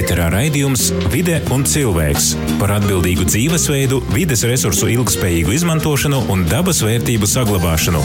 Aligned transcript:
Ēterā 0.00 0.30
raidījums 0.32 0.86
Vide 1.12 1.34
un 1.52 1.66
cilvēks 1.68 2.30
par 2.60 2.70
atbildīgu 2.78 3.26
dzīvesveidu, 3.28 3.98
vides 4.14 4.46
resursu 4.48 4.88
ilgspējīgu 4.94 5.52
izmantošanu 5.58 6.22
un 6.32 6.46
dabas 6.48 6.80
vērtību 6.86 7.28
saglabāšanu. 7.28 8.00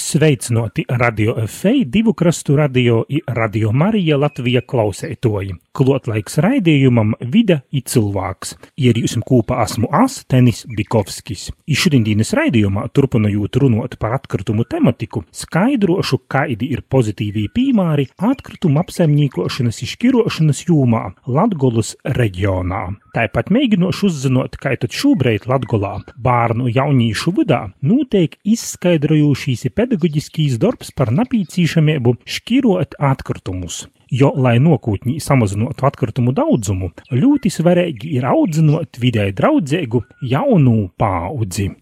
Sveicināti 0.00 0.86
radio 0.88 1.36
FEI, 1.44 1.84
divu 1.84 2.14
krastu 2.16 2.56
radio, 2.56 3.02
radio 3.36 3.74
Marija 3.76 4.16
Latvija 4.22 4.64
klausētoji. 4.64 5.58
Klotlaiks 5.74 6.36
raidījumam 6.38 7.16
Vida 7.18 7.56
i 7.74 7.80
cilvēks. 7.82 8.52
Ir 8.78 8.98
jūs 9.00 9.16
kūpa 9.26 9.56
esmu 9.64 9.88
As 9.90 10.20
Tenis 10.30 10.62
Bikovskis. 10.70 11.48
I 11.66 11.74
šodienas 11.74 12.30
raidījumā, 12.38 12.84
turpinot 12.94 13.58
runāt 13.58 13.96
par 13.98 14.14
atkritumu 14.14 14.62
tematiku, 14.70 15.24
skaidrošu, 15.34 16.20
kādi 16.30 16.68
ir 16.76 16.84
pozitīvī 16.86 17.48
piemēri 17.56 18.06
atkritumu 18.22 18.84
apsaimniekošanas 18.84 19.82
izšķirošanas 19.88 20.62
jūmā 20.68 21.02
Latgolas 21.26 21.96
reģionā. 22.06 22.84
Tāpat 23.14 23.50
mēģinošu 23.54 24.06
uzzināt, 24.12 24.60
kā 24.62 24.76
tad 24.78 24.94
šobrīd 24.94 25.48
Latgolā 25.50 25.96
bērnu 26.14 26.70
jaunīšu 26.70 27.34
vidā 27.40 27.64
notiek 27.82 28.38
izskaidrojušīs 28.46 29.66
pedagoģiskīs 29.74 30.56
darbs 30.62 30.94
par 30.94 31.10
napīcīšamību 31.18 32.14
šķirot 32.36 32.98
atkritumus. 33.10 33.84
Jo, 34.14 34.30
lai 34.38 34.58
nokūtņī 34.62 35.16
samazinātu 35.22 35.88
atkritumu 35.88 36.34
daudzumu, 36.36 36.92
ļoti 37.10 37.50
svarīgi 37.50 38.12
ir 38.14 38.28
audzinot 38.30 39.00
vidē 39.02 39.30
draudzīgu 39.34 40.04
jaunu 40.30 40.76
paudzi. 41.00 41.72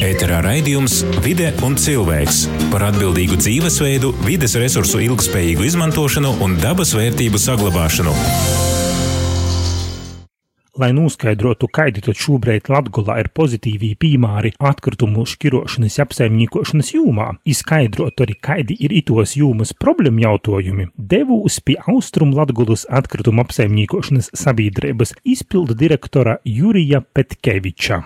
Ēterā 0.00 0.38
raidījums 0.46 1.02
Vide 1.20 1.50
un 1.66 1.76
cilvēks 1.76 2.46
par 2.72 2.86
atbildīgu 2.88 3.36
dzīvesveidu, 3.42 4.14
vides 4.24 4.56
resursu 4.56 5.02
ilgspējīgu 5.10 5.68
izmantošanu 5.68 6.38
un 6.46 6.56
dabas 6.62 6.96
vērtību 6.96 7.40
saglabāšanu. 7.40 8.16
Lai 10.78 10.92
noskaidrotu, 10.94 11.66
kādi 11.66 12.02
tad 12.04 12.14
šobrīd 12.14 12.68
Latgolā 12.70 13.16
ir 13.24 13.30
pozitīvī 13.34 13.90
piemēri 13.98 14.52
atkritumu 14.70 15.24
šķirošanas 15.26 15.98
apsaimniekošanas 16.04 16.92
jūmā, 16.94 17.26
izskaidrot 17.50 18.22
arī, 18.22 18.36
kādi 18.38 18.76
ir 18.78 18.94
itos 19.00 19.34
jūmas 19.40 19.74
problēmu 19.74 20.22
jautājumi, 20.22 20.86
devūs 20.94 21.58
pie 21.66 21.74
Austrum 21.90 22.36
Latgolas 22.38 22.86
atkritumu 22.86 23.42
apsaimniekošanas 23.42 24.30
sabiedrības 24.44 25.16
izpildu 25.26 25.74
direktora 25.74 26.38
Jurija 26.46 27.02
Petkeviča 27.02 28.04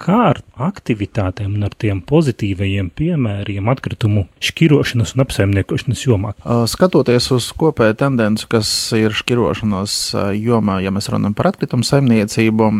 kā 0.00 0.18
ar 0.32 0.40
aktivitātēm 0.54 1.56
un 1.58 1.66
ar 1.66 1.74
tiem 1.78 2.00
pozitīvajiem 2.04 2.90
piemēriem 2.94 3.68
atkritumu 3.72 4.26
šķirošanas 4.44 5.14
un 5.14 5.24
apsaimniekošanas 5.24 6.04
jomā? 6.06 6.34
Skatoties 6.70 7.30
uz 7.34 7.48
kopēju 7.58 7.96
tendenci, 8.00 8.48
kas 8.50 8.68
ir 8.98 9.14
šķirošanas 9.16 9.96
jomā, 10.38 10.80
ja 10.84 10.92
mēs 10.94 11.10
runājam 11.12 11.36
par 11.38 11.50
atkritumu 11.52 11.86
saimniecību, 11.86 12.70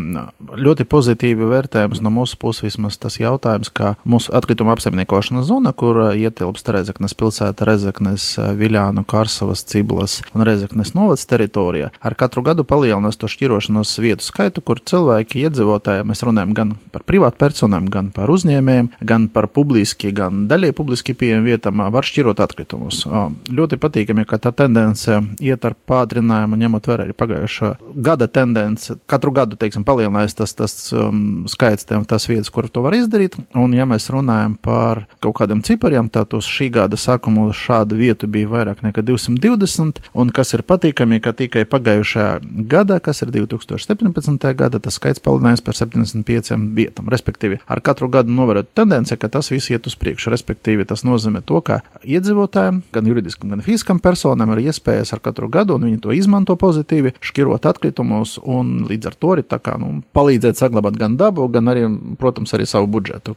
ļoti 0.58 0.86
pozitīvi 0.90 1.50
vērtējums 1.50 2.02
no 2.04 2.12
mūsu 2.14 2.38
puses 2.40 2.66
vismaz 2.66 2.98
tas 3.00 3.18
jautājums, 3.20 3.70
ka 3.74 3.94
mūsu 4.08 4.34
atkrituma 4.36 4.74
apsaimniekošanas 4.74 5.48
zona, 5.48 5.74
kur 5.76 6.00
ietilpst 6.14 6.70
Rezeknes 6.74 7.16
pilsēta, 7.18 7.66
Rezeknes, 7.68 8.34
Viļānu, 8.58 9.04
Karsavas, 9.08 9.64
Ciblas 9.68 10.20
un 10.34 10.46
Rezeknes 10.46 10.94
novads 10.96 11.26
teritorija, 11.30 11.92
ar 12.02 12.18
katru 12.18 12.44
gadu 12.46 12.66
palielinās 12.68 13.18
to 13.20 13.30
šķirošanas 13.30 13.96
vietu 14.02 14.26
skaitu, 14.26 14.64
kur 14.64 14.82
cilvēki, 14.82 15.44
iedzīvotāji, 15.46 16.06
mēs 16.08 16.24
runājam 16.26 16.54
gan 16.56 16.74
par 16.94 17.03
privātpersonām, 17.08 17.88
gan 17.92 18.10
par 18.14 18.30
uzņēmējiem, 18.32 18.90
gan 19.04 19.28
par 19.32 19.48
publiski, 19.52 20.12
gan 20.14 20.46
daļai 20.50 20.72
publiski 20.76 21.14
pieejamām 21.18 21.48
vietām 21.48 21.82
var 21.94 22.06
šķirot 22.06 22.40
atkritumus. 22.44 23.04
Ļoti 23.52 23.78
patīkami, 23.80 24.26
ka 24.28 24.40
tā 24.42 24.54
tendence 24.56 25.20
iet 25.44 25.64
ar 25.68 25.76
pātrinājumu, 25.88 26.58
ņemot 26.60 26.88
vērā 26.88 27.06
arī 27.06 27.16
pagājušā 27.16 27.74
gada 28.06 28.28
tendence. 28.28 28.96
Katru 29.10 29.34
gadu, 29.36 29.58
teiksim, 29.60 29.84
palielinājās 29.86 30.38
tas, 30.38 30.56
tas 30.56 30.76
um, 30.96 31.44
skaits, 31.50 31.86
tās 31.88 32.28
vietas, 32.30 32.50
kur 32.54 32.68
to 32.72 32.84
var 32.84 32.96
izdarīt. 32.96 33.36
Un, 33.58 33.76
ja 33.76 33.86
mēs 33.88 34.08
runājam 34.12 34.56
par 34.60 35.04
kaut 35.24 35.36
kādiem 35.40 35.62
cipariem, 35.66 36.08
tad 36.12 36.34
uz 36.36 36.48
šī 36.48 36.70
gada 36.74 36.98
sākuma 37.00 37.50
šādu 37.54 37.98
vietu 38.00 38.28
bija 38.30 38.50
vairāk 38.50 38.84
nekā 38.86 39.04
220, 39.04 40.00
un 40.14 40.32
kas 40.34 40.54
ir 40.56 40.64
patīkami, 40.66 41.20
ka 41.24 41.34
tikai 41.36 41.66
pagājušajā 41.68 42.66
gadā, 42.70 43.00
kas 43.04 43.22
ir 43.24 43.32
2017. 43.34 44.48
gada, 44.56 44.80
tas 44.80 44.98
skaits 44.98 45.22
palielinājās 45.24 45.64
par 45.64 45.78
75 45.78 46.54
vietām 46.74 46.93
lietām. 46.94 47.10
Respektīvi, 47.10 47.60
ar 47.66 47.80
katru 47.80 48.08
gadu 48.08 48.30
novērot 48.32 48.70
tendenci, 48.74 49.16
ka 49.16 49.28
tas 49.28 49.50
viss 49.50 49.70
iet 49.70 49.86
uz 49.86 49.96
priekšu. 49.96 50.30
Respektīvi, 50.30 50.86
tas 50.86 51.04
nozīmē 51.04 51.42
to, 51.44 51.60
ka 51.60 51.82
iedzīvotājiem, 52.04 52.82
gan 52.92 53.06
juridiskam, 53.06 53.50
gan 53.50 53.62
fiziskam 53.62 53.98
personam 53.98 54.52
ir 54.52 54.64
iespējas 54.68 55.12
ar 55.12 55.20
katru 55.20 55.48
gadu, 55.48 55.76
un 55.76 55.84
viņi 55.88 56.00
to 56.00 56.12
izmanto 56.12 56.56
pozitīvi, 56.56 57.14
šķirot 57.20 57.66
atkritumus, 57.66 58.38
un 58.42 58.86
līdz 58.88 59.10
ar 59.10 59.14
to 59.14 59.34
arī 59.34 59.44
kā, 59.44 59.76
nu, 59.78 60.02
palīdzēt 60.14 60.58
saglabāt 60.58 60.96
gan 60.98 61.16
dabu, 61.16 61.48
gan 61.48 61.68
arī, 61.68 61.86
protams, 62.18 62.54
arī 62.54 62.66
savu 62.66 62.88
budžetu. 62.90 63.36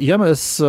Ja 0.00 0.18
mēs 0.20 0.60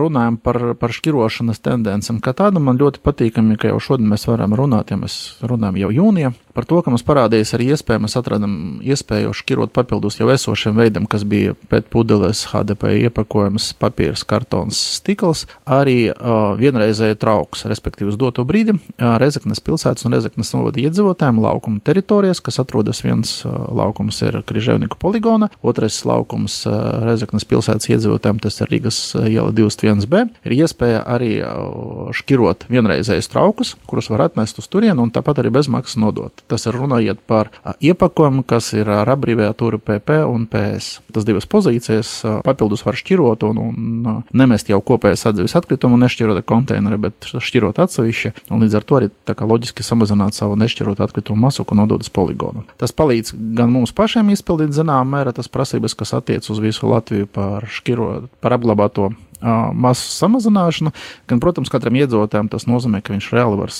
runājam 0.00 0.38
par, 0.40 0.74
par 0.80 0.94
šķirošanas 0.96 1.60
tendencēm, 1.60 2.22
kā 2.24 2.32
tādu, 2.36 2.62
man 2.64 2.80
ļoti 2.80 3.02
patīkami, 3.04 3.58
ka 3.60 3.68
jau 3.68 3.80
šodien 3.82 4.08
mēs 4.08 4.24
varam 4.30 4.56
runāt, 4.56 4.94
ja 4.94 4.96
mēs 5.00 5.18
runājam 5.44 5.76
jau 5.82 5.90
jūnijā, 5.98 6.32
par 6.54 6.66
to, 6.68 6.80
ka 6.84 6.92
mums 6.92 7.04
parādījās 7.06 7.54
arī 7.56 7.70
iespēja, 7.72 8.02
mēs 8.02 8.16
atradām 8.18 8.54
iespēju 8.84 9.32
šķirot 9.36 9.72
papildus 9.74 10.18
jau 10.20 10.28
esošiem 10.32 10.76
veidam, 10.78 11.06
kas 11.10 11.24
bija 11.28 11.54
pēc 11.72 11.88
pudeles, 11.92 12.44
HDP 12.52 12.94
iepakojums, 13.06 13.72
papīrs, 13.80 14.24
kartons, 14.28 14.78
stikls, 14.98 15.46
arī 15.64 16.12
uh, 16.12 16.52
vienreizēja 16.58 17.18
trauks, 17.20 17.64
respektīvi 17.70 18.12
uz 18.12 18.18
doto 18.20 18.44
brīdi 18.48 18.74
uh, 18.76 19.16
Rezeknes 19.22 19.62
pilsētas 19.64 20.06
un 20.06 20.16
Rezeknes 20.16 20.52
novada 20.54 20.82
iedzīvotājiem 20.82 21.40
laukuma 21.42 21.82
teritorijas, 21.84 22.42
kas 22.44 22.60
atrodas 22.62 23.02
viens 23.04 23.34
uh, 23.46 23.56
laukums 23.72 24.20
ir 24.26 24.40
Križevniku 24.46 25.00
poligona, 25.00 25.50
otrais 25.64 26.02
laukums 26.08 26.62
uh, 26.68 26.76
Rezeknes 27.08 27.48
pilsētas 27.48 27.90
iedzīvotājiem, 27.94 28.42
tas 28.42 28.60
ir 28.60 28.72
Rīgas 28.72 29.00
iela 29.24 29.52
21B, 29.56 30.26
ir 30.48 30.56
iespēja 30.60 31.02
arī 31.16 31.34
uh, 31.40 32.12
šķirot 32.16 32.68
vienreizējus 32.72 33.30
traukus, 33.32 33.74
kurus 33.88 34.10
var 34.12 34.28
atnest 34.28 34.60
uz 34.62 34.68
turienu 34.70 35.06
un 35.06 35.14
tāpat 35.14 35.42
arī 35.42 35.52
bezmaksas 35.54 36.00
nodot. 36.00 36.41
Tas 36.50 36.66
ir 36.68 36.76
runājot 36.76 37.22
par 37.28 37.50
iepakojumu, 37.84 38.44
kas 38.48 38.72
ir 38.76 38.90
ar 38.92 39.08
abreviatūru 39.14 39.80
PP 39.82 40.18
un 40.28 40.46
PS. 40.50 40.98
Tas 41.14 41.26
divas 41.28 41.46
pozīcijas 41.50 42.10
papildus 42.46 42.84
var 42.86 42.98
šķirot 42.98 43.46
un, 43.48 43.60
un 43.62 44.20
nemest 44.36 44.70
jau 44.72 44.80
kopējās 44.84 45.26
atzīves 45.30 45.56
atkritumu, 45.58 46.00
nešķirot 46.02 46.42
konteineru, 46.48 47.00
bet 47.06 47.30
šķirot 47.32 47.80
atsevišķi. 47.82 48.34
Līdz 48.52 48.78
ar 48.78 48.86
to 48.86 49.00
arī 49.00 49.10
loģiski 49.52 49.86
samazināt 49.86 50.36
savu 50.36 50.56
nešķirot 50.60 51.02
atkritumu 51.04 51.46
masu, 51.46 51.66
ko 51.66 51.76
nodod 51.78 52.04
uz 52.04 52.12
poligonu. 52.12 52.66
Tas 52.80 52.94
palīdz 52.96 53.34
gan 53.58 53.72
mums 53.72 53.94
pašiem 53.96 54.32
izpildīt 54.34 54.74
zināmā 54.76 55.18
mērā 55.18 55.34
tas 55.36 55.50
prasības, 55.52 55.96
kas 55.98 56.14
attiec 56.18 56.46
uz 56.50 56.62
visu 56.62 56.88
Latviju 56.90 57.28
par 57.32 57.68
šķirot, 57.70 58.30
par 58.42 58.56
apglabāto 58.58 59.12
masu 59.42 60.08
samazināšanu, 60.14 60.92
gan, 61.30 61.42
protams, 61.42 61.70
katram 61.72 61.98
iedzīvotājam 61.98 62.50
tas 62.52 62.68
nozīmē, 62.70 63.02
ka 63.02 63.14
viņš 63.16 63.30
reāli 63.34 63.60
var 63.60 63.74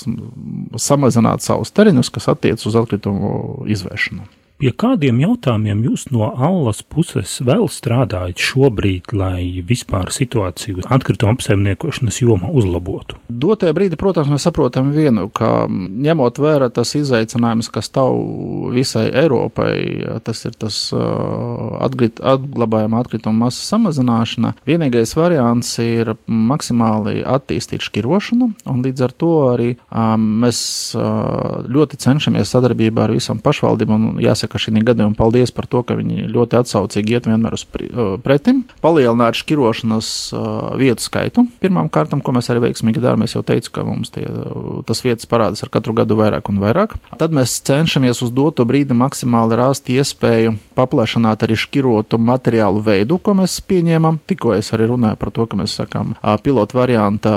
samazināt 0.82 1.44
savus 1.46 1.74
termiņus, 1.74 2.12
kas 2.14 2.30
attiec 2.34 2.66
uz 2.66 2.78
atkritumu 2.82 3.66
izvēršanu. 3.70 4.41
Pie 4.62 4.70
kādiem 4.78 5.16
jautājumiem 5.18 5.80
jūs 5.88 6.04
no 6.14 6.28
Allas 6.38 6.84
puses 6.86 7.32
vēl 7.42 7.64
strādājat 7.66 8.38
šobrīd, 8.38 9.10
lai 9.10 9.58
vispār 9.66 10.12
situāciju 10.14 10.84
atkrituma 10.86 11.34
apsaimniekošanas 11.34 12.20
jomā 12.22 12.46
uzlabotu? 12.54 13.18
Dotajā 13.26 13.74
brīdī, 13.74 13.98
protams, 13.98 14.30
mēs 14.30 14.46
saprotam 14.46 14.92
vienu, 14.94 15.24
ka 15.34 15.66
ņemot 15.66 16.38
vērā 16.38 16.68
tas 16.70 16.94
izaicinājums, 16.94 17.72
kas 17.74 17.90
stāv 17.90 18.14
visai 18.70 19.08
Eiropai, 19.24 19.72
tas 20.22 20.44
ir 20.46 20.54
tas 20.54 20.78
atgrit, 20.94 22.22
atglabājuma 22.22 23.02
atkrituma 23.02 23.48
masas 23.48 23.66
samazināšana. 23.74 24.54
Vienīgais 24.70 25.16
variants 25.18 25.72
ir 25.82 26.14
maksimāli 26.30 27.24
attīstīt 27.26 27.82
šķirošanu, 27.88 28.52
un 28.70 28.86
līdz 28.86 29.08
ar 29.08 29.18
to 29.18 29.32
arī 29.50 29.68
mēs 30.22 30.62
ļoti 31.66 32.02
cenšamies 32.06 32.54
sadarbībā 32.54 33.08
ar 33.08 33.18
visām 33.18 33.42
pašvaldībām. 33.42 34.22
Jāsaka, 34.22 34.51
ka 34.52 34.60
šī 34.60 34.74
gadījumā 34.84 35.16
paldies 35.16 35.52
par 35.54 35.66
to, 35.70 35.80
ka 35.86 35.96
viņi 35.98 36.28
ļoti 36.32 36.58
atsaucīgi 36.60 37.16
iet 37.16 37.28
vienmēr 37.30 37.56
uz 37.56 37.64
pretim, 38.22 38.62
palielināt 38.84 39.38
šķirošanas 39.40 40.08
vietu 40.80 41.06
skaitu. 41.06 41.46
Pirmām 41.62 41.88
kārtām, 41.92 42.20
ko 42.24 42.34
mēs 42.36 42.50
arī 42.52 42.66
veiksmīgi 42.66 43.02
darām, 43.02 43.24
es 43.24 43.36
jau 43.36 43.42
teicu, 43.46 43.72
ka 43.74 43.86
mums 43.86 44.12
tie, 44.14 44.26
tas 44.88 45.02
vietas 45.04 45.28
parādās 45.30 45.64
ar 45.64 45.72
katru 45.72 45.96
gadu 45.96 46.18
vairāk 46.20 46.52
un 46.52 46.60
vairāk. 46.62 46.96
Tad 47.20 47.34
mēs 47.36 47.58
cenšamies 47.66 48.22
uz 48.26 48.32
doto 48.34 48.66
brīdi 48.68 48.96
maksimāli 48.96 49.58
rast 49.58 49.88
iespēju 49.92 50.56
paplašināt 50.78 51.44
arī 51.46 51.56
šķirotu 51.58 52.20
materiālu 52.20 52.82
veidu, 52.84 53.18
ko 53.22 53.36
mēs 53.38 53.58
pieņēmām. 53.68 54.20
Tikko 54.28 54.56
es 54.58 54.72
arī 54.76 54.90
runāju 54.90 55.20
par 55.20 55.32
to, 55.34 55.48
ka 55.48 55.58
mēs 55.60 55.76
sakām, 55.80 56.14
pilotu 56.44 56.78
variantā 56.78 57.36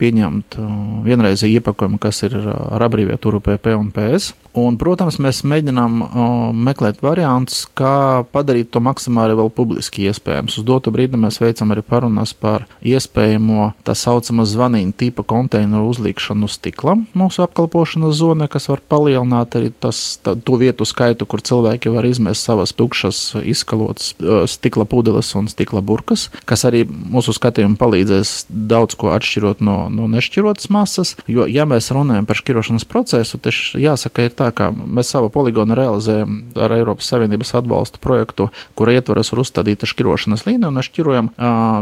pieņemt 0.00 0.58
vienreizēju 1.06 1.60
iepakojumu, 1.60 2.00
kas 2.02 2.22
ir 2.28 2.38
ar 2.46 2.86
abrīvietūru 2.86 3.42
PP 3.44 3.76
un 3.76 3.92
PS. 3.94 4.32
Un, 4.56 4.78
protams, 4.80 5.18
mēs 5.20 5.42
mēģinām 5.44 5.96
uh, 6.00 6.20
meklēt 6.56 7.02
variantus, 7.04 7.66
kā 7.76 8.24
padarīt 8.32 8.70
to 8.72 8.80
maksimāli 8.80 9.36
vēl 9.36 9.50
publiski 9.52 10.06
iespējams. 10.08 10.56
Uz 10.56 10.64
dotu 10.64 10.92
brīdi 10.94 11.20
mēs 11.20 11.40
veicam 11.42 11.74
arī 11.74 11.84
parunas 11.84 12.32
par 12.32 12.64
iespējamo 12.80 13.70
tā 13.84 13.92
saucamo 13.92 14.46
zvanīnu 14.48 14.94
tipa 14.96 15.26
konteineru 15.28 15.90
uzlikšanu 15.92 16.48
uz 16.48 16.56
stikla 16.56 16.96
mūsu 17.16 17.44
apkalpošanas 17.44 18.16
zonē, 18.16 18.48
kas 18.52 18.70
var 18.70 18.80
palielināt 18.80 19.58
arī 19.58 19.72
tas, 19.72 20.16
tā, 20.24 20.32
to 20.40 20.56
vietu 20.60 20.86
skaitu, 20.88 21.28
kur 21.28 21.44
cilvēki 21.44 21.92
var 21.92 22.08
izmest 22.08 22.48
savas 22.48 22.72
tukšas, 22.76 23.20
izskalotas 23.44 24.14
stikla 24.50 24.86
pudeles 24.88 25.34
un 25.36 25.50
stikla 25.52 25.82
burkas, 25.84 26.28
kas 26.48 26.64
arī 26.68 26.84
mūsu 26.86 27.34
skatījumā 27.36 27.76
palīdzēs 27.80 28.46
daudz 28.48 28.96
ko 28.96 29.12
atšķirot 29.16 29.60
no, 29.64 29.76
no 29.92 30.08
nešķirotas 30.12 30.70
masas. 30.72 31.14
Jo, 31.28 31.44
ja 31.50 31.68
mēs 31.68 31.92
runājam 31.94 32.28
par 32.28 32.40
šķirošanas 32.40 32.88
procesu, 32.88 33.40
tad 33.42 33.60
jāsaka, 33.76 34.26
ir 34.26 34.36
tā, 34.36 34.45
ka 34.54 34.70
mēs 34.70 35.10
savu 35.14 35.30
poligonu 35.32 35.76
realizējam 35.78 36.38
ar 36.60 36.74
Eiropas 36.76 37.08
Savienības 37.10 37.54
atbalstu 37.58 38.00
projektu, 38.02 38.48
kura 38.78 38.96
ietvaros 38.96 39.32
ir 39.32 39.42
uzstādīta 39.42 39.88
šķirošanas 39.88 40.46
līnija 40.46 40.70
un 40.70 40.82
šķirojam 40.84 41.30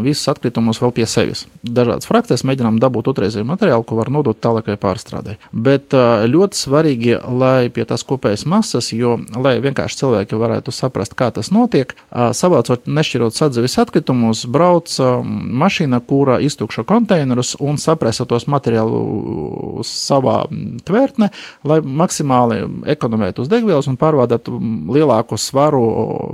visus 0.05 0.31
atkritumus 0.33 0.81
vēl 0.83 0.95
pie 0.97 1.07
sevis. 1.11 1.45
Dažādas 1.65 2.09
frakcijas 2.09 2.45
mēģinām 2.47 2.79
dabūt 2.83 3.11
otrreizēju 3.13 3.49
materiālu, 3.49 3.87
ko 3.89 3.99
var 3.99 4.11
nodot 4.15 4.39
tālākai 4.41 4.77
pārstrādē. 4.81 5.37
Bet 5.53 5.95
ļoti 5.95 6.59
svarīgi, 6.59 7.17
lai 7.41 7.69
pie 7.75 7.87
tās 7.89 8.05
kopējas 8.07 8.47
masas, 8.51 8.93
jo, 8.95 9.17
lai 9.35 9.57
vienkārši 9.65 10.01
cilvēki 10.03 10.39
varētu 10.41 10.75
saprast, 10.75 11.17
kā 11.19 11.31
tas 11.35 11.51
notiek, 11.55 11.95
savācot 12.13 12.87
nešķirot 12.87 13.37
sadzīves 13.37 13.79
atkritumus, 13.83 14.45
brauc 14.51 14.93
mašīna, 14.95 16.01
kura 16.05 16.39
iztukšo 16.45 16.85
konteinerus 16.89 17.55
un 17.61 17.79
sapresa 17.81 18.27
tos 18.29 18.47
materiālus 18.51 19.91
savā 20.05 20.45
tvērtnē, 20.85 21.31
lai 21.69 21.81
maksimāli 21.85 22.54
ekonomētu 22.95 23.45
uz 23.45 23.51
degvielas 23.53 23.89
un 23.91 23.99
pārvadātu 24.01 24.57
lielāku 24.95 25.39
svaru, 25.41 25.85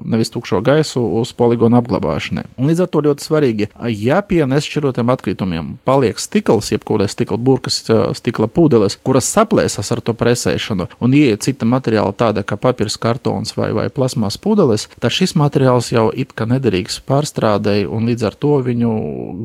nevis 0.04 0.32
tukšo 0.32 0.60
gaisu, 0.64 1.02
uz 1.20 1.32
poligonu 1.36 1.80
apglabāšanai. 1.80 2.46
Un 2.60 2.70
līdz 2.70 2.84
ar 2.84 2.90
to 2.92 3.04
ļoti 3.06 3.26
svarīgi, 3.26 3.70
ja 3.96 4.20
pie 4.26 4.42
nešķirotiem 4.48 5.12
atkritumiem 5.14 5.74
paliek 5.88 6.20
stikls, 6.20 6.72
jebkuras 6.74 7.14
stikla 7.16 7.38
burkas, 7.40 7.82
stikla 8.18 8.48
pudeles, 8.50 8.98
kuras 9.04 9.28
saplēsas 9.30 9.92
ar 9.94 10.02
to 10.04 10.14
presēšanu 10.16 10.88
un 11.00 11.16
ieiet 11.16 11.44
cita 11.46 11.68
materiāla 11.68 12.14
tāda 12.16 12.44
kā 12.46 12.58
papīrs, 12.60 12.98
kartons 13.00 13.54
vai, 13.56 13.70
vai 13.76 13.88
plasmas 13.92 14.38
pudeles, 14.40 14.88
tad 15.00 15.14
šis 15.14 15.36
materiāls 15.38 15.90
jau 15.92 16.08
it 16.12 16.34
kā 16.36 16.46
nederīgs 16.50 17.00
pārstrādēji 17.08 17.88
un 17.90 18.08
līdz 18.10 18.26
ar 18.30 18.36
to 18.40 18.56
viņu 18.66 18.92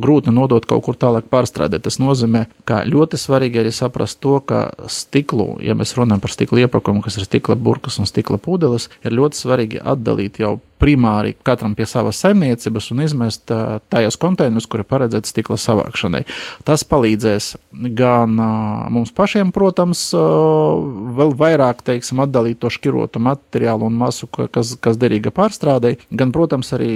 grūti 0.04 0.33
nodot 0.33 0.66
kaut 0.68 0.86
kur 0.88 1.00
tālāk 1.00 1.30
pārstrādēt. 1.31 1.86
Tas 1.86 2.00
nozīmē, 2.01 2.45
ka 2.68 2.83
ļoti 2.88 3.19
svarīgi 3.19 3.62
arī 3.62 3.74
saprast 3.75 4.19
to, 4.24 4.39
ka 4.45 4.68
stiklu, 4.92 5.56
ja 5.63 5.75
mēs 5.77 5.95
runājam 5.98 6.24
par 6.24 6.33
stikla 6.33 6.55
iepakumu, 6.63 7.04
kas 7.06 7.19
ir 7.19 7.28
stikla 7.28 7.57
burkas 7.60 8.00
un 8.00 8.10
stikla 8.10 8.40
pudeles, 8.42 8.90
ir 9.04 9.16
ļoti 9.16 9.42
svarīgi 9.42 9.84
atdalīt 9.84 10.40
jau 10.44 10.57
primāri 10.81 11.34
katram 11.46 11.75
pie 11.75 11.86
savas 11.88 12.19
saimniecības 12.24 12.90
un 12.92 13.04
izmest 13.06 13.52
tajos 13.92 14.18
konteinerus, 14.19 14.68
kuri 14.69 14.84
paredzēti 14.88 15.31
stikla 15.31 15.57
savākšanai. 15.62 16.24
Tas 16.68 16.84
palīdzēs 16.88 17.52
gan 17.98 18.36
mums 18.94 19.13
pašiem, 19.16 19.54
protams, 19.56 20.07
vēl 20.16 21.31
vairāk, 21.40 21.84
teiksim, 21.88 22.19
atdalīt 22.25 22.60
to 22.63 22.72
šķirotu 22.74 23.22
materiālu 23.24 23.88
un 23.90 23.96
masu, 24.01 24.28
kas, 24.28 24.75
kas 24.81 25.00
derīga 25.01 25.34
pārstrādei, 25.36 25.96
gan, 26.12 26.36
protams, 26.36 26.74
arī 26.75 26.92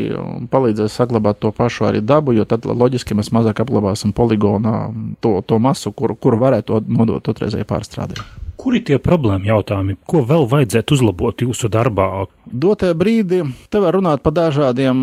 palīdzēs 0.51 0.99
saglabāt 0.99 1.41
to 1.43 1.53
pašu 1.55 1.87
arī 1.89 2.03
dabu, 2.03 2.35
jo 2.35 2.47
tad 2.49 2.67
loģiski 2.67 3.17
mēs 3.17 3.31
mazāk 3.35 3.63
apglabāsim 3.63 4.13
poligonā 4.15 4.75
to, 5.23 5.37
to 5.47 5.61
masu, 5.63 5.95
kuru, 5.95 6.19
kuru 6.19 6.43
varētu 6.43 6.83
nodot 6.91 7.31
otrreizēji 7.31 7.67
pārstrādē. 7.69 8.48
Kuri 8.59 8.81
tie 8.83 8.97
problēma 8.99 9.47
jautājumi, 9.47 9.95
ko 10.03 10.19
vēl 10.27 10.43
vajadzētu 10.51 10.97
uzlabot 10.97 11.43
jūsu 11.45 11.69
darbā? 11.71 12.27
Dotajā 12.49 12.95
brīdī 12.97 13.43
te 13.71 13.79
var 13.79 13.95
runāt 13.95 14.23
par 14.25 14.33
dažādiem 14.35 14.97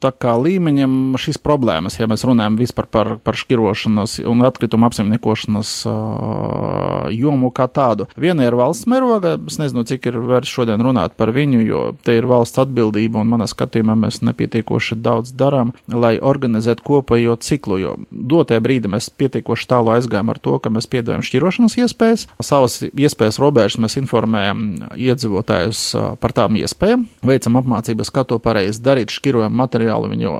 kā, 0.00 0.32
līmeņiem 0.38 1.18
šīs 1.20 1.40
problēmas, 1.42 1.98
ja 1.98 2.06
mēs 2.08 2.24
runājam 2.24 2.56
vispār 2.56 2.86
par, 2.88 3.10
par 3.20 3.36
šķirošanas 3.36 4.18
un 4.30 4.44
atkritumu 4.46 4.88
apsaimniekošanas 4.88 5.72
jomu 7.12 7.50
kā 7.52 7.66
tādu. 7.68 8.06
Viena 8.16 8.46
ir 8.46 8.56
valsts 8.56 8.88
mēroga, 8.88 9.34
es 9.50 9.58
nezinu, 9.60 9.84
cik 9.90 10.08
ir 10.08 10.20
vērts 10.30 10.54
šodien 10.54 10.80
runāt 10.86 11.18
par 11.18 11.34
viņu, 11.36 11.60
jo 11.66 11.82
te 12.06 12.16
ir 12.16 12.30
valsts 12.30 12.62
atbildība 12.62 13.20
un 13.20 13.34
manā 13.34 13.50
skatījumā 13.50 13.98
mēs 14.06 14.22
nepietiekoši 14.24 14.96
daudz 15.02 15.34
darām, 15.36 15.74
lai 15.92 16.14
organizētu 16.16 16.86
kopējo 16.88 17.36
ciklu, 17.44 17.82
jo 17.82 17.94
dotajā 18.08 18.64
brīdī 18.64 18.94
mēs 18.96 19.10
pietiekoši 19.12 19.70
tālu 19.74 19.96
aizgājām 19.98 20.32
ar 20.32 20.40
to, 20.40 20.56
ka 20.62 20.72
mēs 20.72 20.88
piedāvājam 20.88 21.26
šķirošanas 21.26 21.78
iespējas, 21.82 22.28
savas 22.38 22.77
iespējas 22.86 23.38
robežas 23.42 23.78
mēs 23.82 23.98
informējam 24.00 24.64
iedzīvotājus 24.96 25.82
par 26.20 26.34
tām 26.36 26.58
iespējām, 26.60 27.06
veicam 27.26 27.58
apmācības, 27.60 28.12
kā 28.14 28.24
to 28.28 28.38
pareizi 28.42 28.82
darīt, 28.84 29.12
šķirojam 29.14 29.54
materiālu 29.58 30.10
viņu 30.12 30.34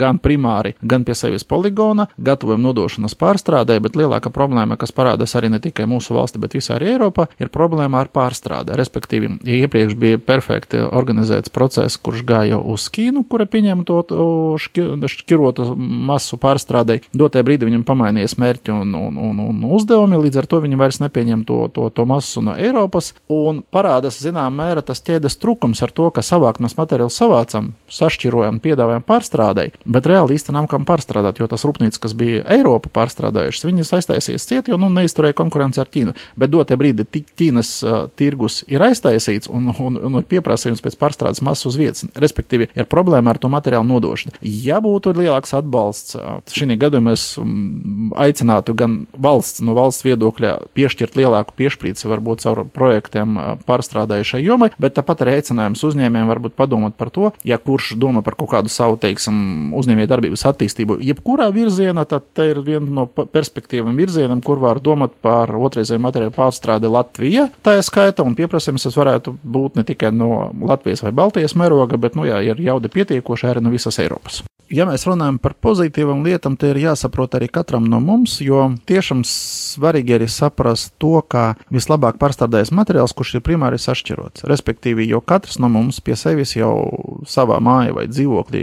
gan 0.00 0.20
primāri, 0.22 0.74
gan 0.80 1.04
pie 1.06 1.16
sevis 1.18 1.46
poligona, 1.48 2.08
gatavojam 2.18 2.64
nodošanas 2.64 3.16
pārstrādē, 3.18 3.78
bet 3.82 3.98
lielākā 3.98 4.32
problēma, 4.34 4.78
kas 4.80 4.94
parādās 4.96 5.36
arī 5.38 5.52
ne 5.52 5.60
tikai 5.62 5.88
mūsu 5.90 6.16
valsti, 6.16 6.40
bet 6.42 6.56
visā 6.58 6.76
arī 6.76 6.94
Eiropā, 6.94 7.28
ir 7.40 7.52
problēma 7.52 8.02
ar 8.02 8.10
pārstrādē. 8.12 8.76
Respektīvi, 8.78 9.32
ja 9.46 9.60
iepriekš 9.64 9.96
bija 10.00 10.20
perfekti 10.22 10.82
organizēts 10.84 11.52
process, 11.54 11.98
kurš 12.00 12.24
gāja 12.26 12.58
uz 12.60 12.88
Ķīnu, 12.90 13.24
kura 13.30 13.46
pieņēma 13.50 13.86
to 13.86 14.00
šķirotu 14.60 15.70
masu 15.78 16.38
pārstrādē, 16.40 17.00
dotajā 17.16 17.46
brīdī 17.46 17.68
viņam 17.68 17.84
pamainījās 17.86 18.36
mērķi 18.40 18.74
un, 18.74 18.94
un, 18.98 19.18
un, 19.30 19.40
un 19.44 19.64
uzdevumi, 19.70 20.18
līdz 20.26 20.42
ar 20.42 20.48
to 20.50 20.60
viņi 20.64 20.78
vairs 20.80 21.00
nepieņem 21.02 21.29
paņem 21.30 21.44
to, 21.46 21.68
to, 21.72 21.90
to 21.90 22.04
masu 22.04 22.42
no 22.42 22.54
Eiropas 22.58 23.14
un 23.28 23.62
parādās, 23.72 24.20
zinām, 24.20 24.54
mēra 24.56 24.82
tas 24.82 25.00
ķēdes 25.02 25.38
trūkums 25.40 25.82
ar 25.82 25.90
to, 25.90 26.10
ka 26.10 26.22
savākt 26.22 26.60
mēs 26.60 26.76
materiālu 26.76 27.10
savācam, 27.10 27.72
sašķirojam, 27.90 28.60
piedāvājam 28.60 29.04
pārstrādēji, 29.06 29.72
bet 29.84 30.06
reāli 30.06 30.34
īstenībā 30.36 30.60
nav 30.60 30.68
kam 30.70 30.84
pārstrādāt, 30.88 31.38
jo 31.38 31.46
tas 31.46 31.64
rūpnīcas, 31.64 32.00
kas 32.02 32.14
bija 32.18 32.42
Eiropa 32.50 32.90
pārstrādājušas, 32.90 33.66
viņas 33.68 33.92
aiztaisīs 34.00 34.46
ciet, 34.48 34.68
jo 34.68 34.78
nu, 34.80 34.90
neizturēja 34.90 35.36
konkurenci 35.38 35.80
ar 35.80 35.90
Ķīnu. 35.90 36.14
Bet 36.40 36.50
dotie 36.50 36.78
brīdi 36.80 37.06
Ķīnas 37.06 37.70
uh, 37.84 38.00
tirgus 38.18 38.64
ir 38.70 38.82
aiztaisīts 38.82 39.50
un, 39.50 39.70
un, 39.70 39.98
un 40.10 40.18
pieprasījums 40.26 40.82
pēc 40.82 40.98
pārstrādes 40.98 41.42
masas 41.46 41.70
uz 41.70 41.78
vietas. 41.78 42.06
Respektīvi, 42.18 42.70
ir 42.74 42.90
problēma 42.90 43.34
ar 43.34 43.40
to 43.40 43.50
materiālu 43.52 43.86
nodošanu. 43.86 44.40
Ja 44.42 44.80
būtu 44.82 45.14
lielāks 45.14 45.54
atbalsts, 45.56 46.18
šī 46.50 46.74
gadījumā 46.80 47.14
um, 47.38 48.10
aicinātu 48.18 48.74
gan 48.78 49.04
valsts 49.20 49.62
no 49.64 49.76
valsts 49.78 50.06
viedokļa 50.06 50.56
piešķirt 50.76 51.18
lielāku 51.20 51.54
piešķīci 51.60 52.10
varbūt 52.10 52.44
caur 52.44 52.64
projektiem 52.74 53.38
pārstrādājušai 53.68 54.42
jomai, 54.42 54.70
bet 54.80 54.96
tāpat 54.98 55.24
arī 55.24 55.38
aicinājums 55.38 55.84
uzņēmējiem 55.86 56.30
varbūt 56.32 56.56
padomāt 56.58 56.96
par 56.98 57.12
to, 57.14 57.30
ja 57.46 57.60
kurš 57.60 57.94
domā 58.00 58.24
par 58.26 58.36
kaut 58.40 58.52
kādu 58.54 58.72
savu, 58.72 58.98
teiksim, 59.00 59.70
uzņēmēju 59.78 60.10
darbības 60.10 60.46
attīstību, 60.50 60.98
jebkurā 61.10 61.50
virzienā, 61.54 62.06
tad 62.10 62.28
te 62.36 62.50
ir 62.52 62.62
viena 62.66 63.00
no 63.00 63.06
perspektīvām 63.06 63.98
virzienam, 64.00 64.42
kur 64.44 64.60
var 64.62 64.82
domāt 64.82 65.16
par 65.22 65.52
otrreizēju 65.56 66.02
materiālu 66.02 66.36
pārstrādi 66.36 66.90
Latvijā. 66.90 67.48
Tā 67.64 67.78
ir 67.78 67.86
skaita 67.86 68.26
un 68.26 68.36
pieprasījums 68.38 68.88
tas 68.88 68.98
varētu 68.98 69.36
būt 69.42 69.80
ne 69.80 69.86
tikai 69.88 70.12
no 70.14 70.50
Latvijas 70.60 71.04
vai 71.06 71.14
Baltijas 71.16 71.56
mēroga, 71.58 72.00
bet, 72.00 72.18
nu 72.18 72.28
jā, 72.28 72.42
ir 72.52 72.62
jauda 72.64 72.92
pietiekoša 72.92 73.54
arī 73.54 73.64
no 73.64 73.74
visas 73.74 74.00
Eiropas 74.02 74.42
ja 74.70 74.86
mēs 74.88 75.04
runājam 75.08 75.38
par 75.42 75.56
pozitīvām 75.58 76.22
lietām, 76.24 76.56
tad 76.58 76.74
ir 76.74 76.84
jāsaprot 76.84 77.34
arī 77.36 77.50
katram 77.52 77.86
no 77.90 78.00
mums, 78.02 78.38
jo 78.44 78.68
tiešām 78.88 79.24
svarīgi 79.26 80.16
arī 80.16 80.28
saprast 80.30 80.94
to, 81.02 81.09
kā 81.26 81.44
vislabāk 81.74 82.18
pārstrādājas 82.20 82.72
materiāls, 82.74 83.14
kurš 83.16 83.36
ir 83.38 83.44
primāri 83.46 83.80
sašķirots. 83.80 84.44
Respektīvi, 84.50 85.08
jo 85.10 85.20
katrs 85.20 85.58
no 85.62 85.70
mums 85.72 86.00
pie 86.04 86.16
sevis 86.18 86.56
jau 86.56 86.72
savā 87.28 87.58
mājā 87.62 87.94
vai 87.96 88.06
dzīvoklī 88.10 88.62